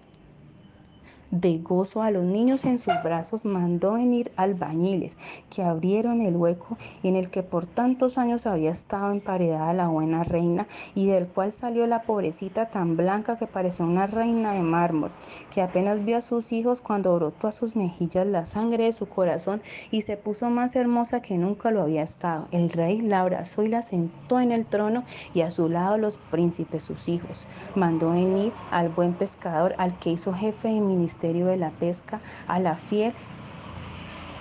de 1.31 1.59
gozo 1.59 2.03
a 2.03 2.11
los 2.11 2.25
niños 2.25 2.65
en 2.65 2.79
sus 2.79 2.95
brazos, 3.05 3.45
mandó 3.45 3.95
venir 3.95 4.33
albañiles 4.37 5.17
que 5.49 5.63
abrieron 5.63 6.23
el 6.23 6.37
hueco 6.37 6.77
en 7.03 7.17
el 7.17 7.31
que 7.31 7.43
por 7.43 7.67
tantos 7.67 8.19
años 8.19 8.47
había 8.47 8.71
estado 8.71 9.13
emparedada 9.13 9.73
la 9.73 9.89
buena 9.89 10.25
reina 10.25 10.67
y 10.95 11.07
del 11.07 11.29
cual 11.29 11.53
salió 11.53 11.87
la 11.87 12.03
pobrecita 12.03 12.71
tan 12.71 12.97
blanca 12.97 13.39
que 13.39 13.47
parecía 13.47 13.87
una 13.87 14.07
reina 14.07 14.53
de 14.53 14.63
mármol, 14.63 15.11
que 15.53 15.63
apenas 15.63 16.05
vio 16.05 16.19
a 16.19 16.23
sus 16.23 16.53
hijos 16.53 16.81
cuando 16.81 17.15
brotó 17.15 17.47
a 17.47 17.53
sus 17.53 17.77
mejillas 17.77 18.27
la 18.27 18.47
sangre 18.47 18.85
de 18.85 18.93
su 18.93 19.07
corazón 19.07 19.63
y 19.91 20.03
se 20.03 20.17
puso 20.17 20.51
más 20.51 20.75
hermosa 20.75 21.23
que 21.23 21.39
nunca 21.39 21.71
lo 21.71 21.83
había 21.83 22.03
estado. 22.03 22.49
El 22.51 22.71
rey 22.71 23.01
la 23.01 23.21
abrazó 23.21 23.63
y 23.63 23.69
la 23.69 23.83
sentó 23.83 24.41
en 24.41 24.53
el 24.53 24.67
trono 24.67 25.05
y 25.35 25.43
a 25.43 25.51
su 25.51 25.69
lado 25.69 25.97
los 25.97 26.19
príncipes 26.19 26.83
sus 26.83 27.09
hijos. 27.09 27.47
Mandó 27.75 28.11
venir 28.11 28.53
al 28.71 28.89
buen 28.89 29.13
pescador, 29.13 29.75
al 29.79 29.99
que 29.99 30.11
hizo 30.11 30.33
jefe 30.33 30.69
de 30.69 30.81
ministerio 30.81 31.20
de 31.29 31.57
la 31.57 31.77
pesca 31.77 32.21
a 32.47 32.59
la 32.61 32.77
fiel 32.77 33.15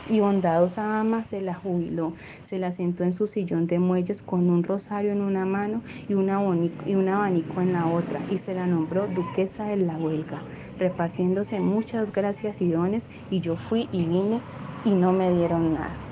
y 0.06 0.20
bondadosa 0.22 1.00
ama 1.00 1.24
se 1.24 1.42
la 1.42 1.54
jubiló, 1.54 2.16
se 2.42 2.58
la 2.58 2.72
sentó 2.72 3.04
en 3.04 3.14
su 3.14 3.28
sillón 3.28 3.68
de 3.68 3.80
muelles 3.80 4.24
con 4.24 4.50
un 4.50 4.64
rosario 4.64 5.12
en 5.12 5.22
una 5.22 5.46
mano 5.46 5.84
y 6.08 6.14
un 6.16 6.30
abanico 6.30 7.62
en 7.62 7.74
la 7.74 7.88
otra, 7.88 8.24
y 8.28 8.40
se 8.40 8.56
la 8.56 8.66
nombró 8.66 9.08
duquesa 9.08 9.66
de 9.68 9.78
la 9.78 9.98
huelga, 9.98 10.46
repartiéndose 10.78 11.60
muchas 11.62 12.12
gracias 12.12 12.62
y 12.62 12.72
dones, 12.72 13.10
y 13.30 13.42
yo 13.42 13.56
fui 13.56 13.88
y 13.92 14.08
vine 14.08 14.46
y 14.84 14.96
no 14.96 15.14
me 15.14 15.30
dieron 15.32 15.74
nada. 15.74 16.09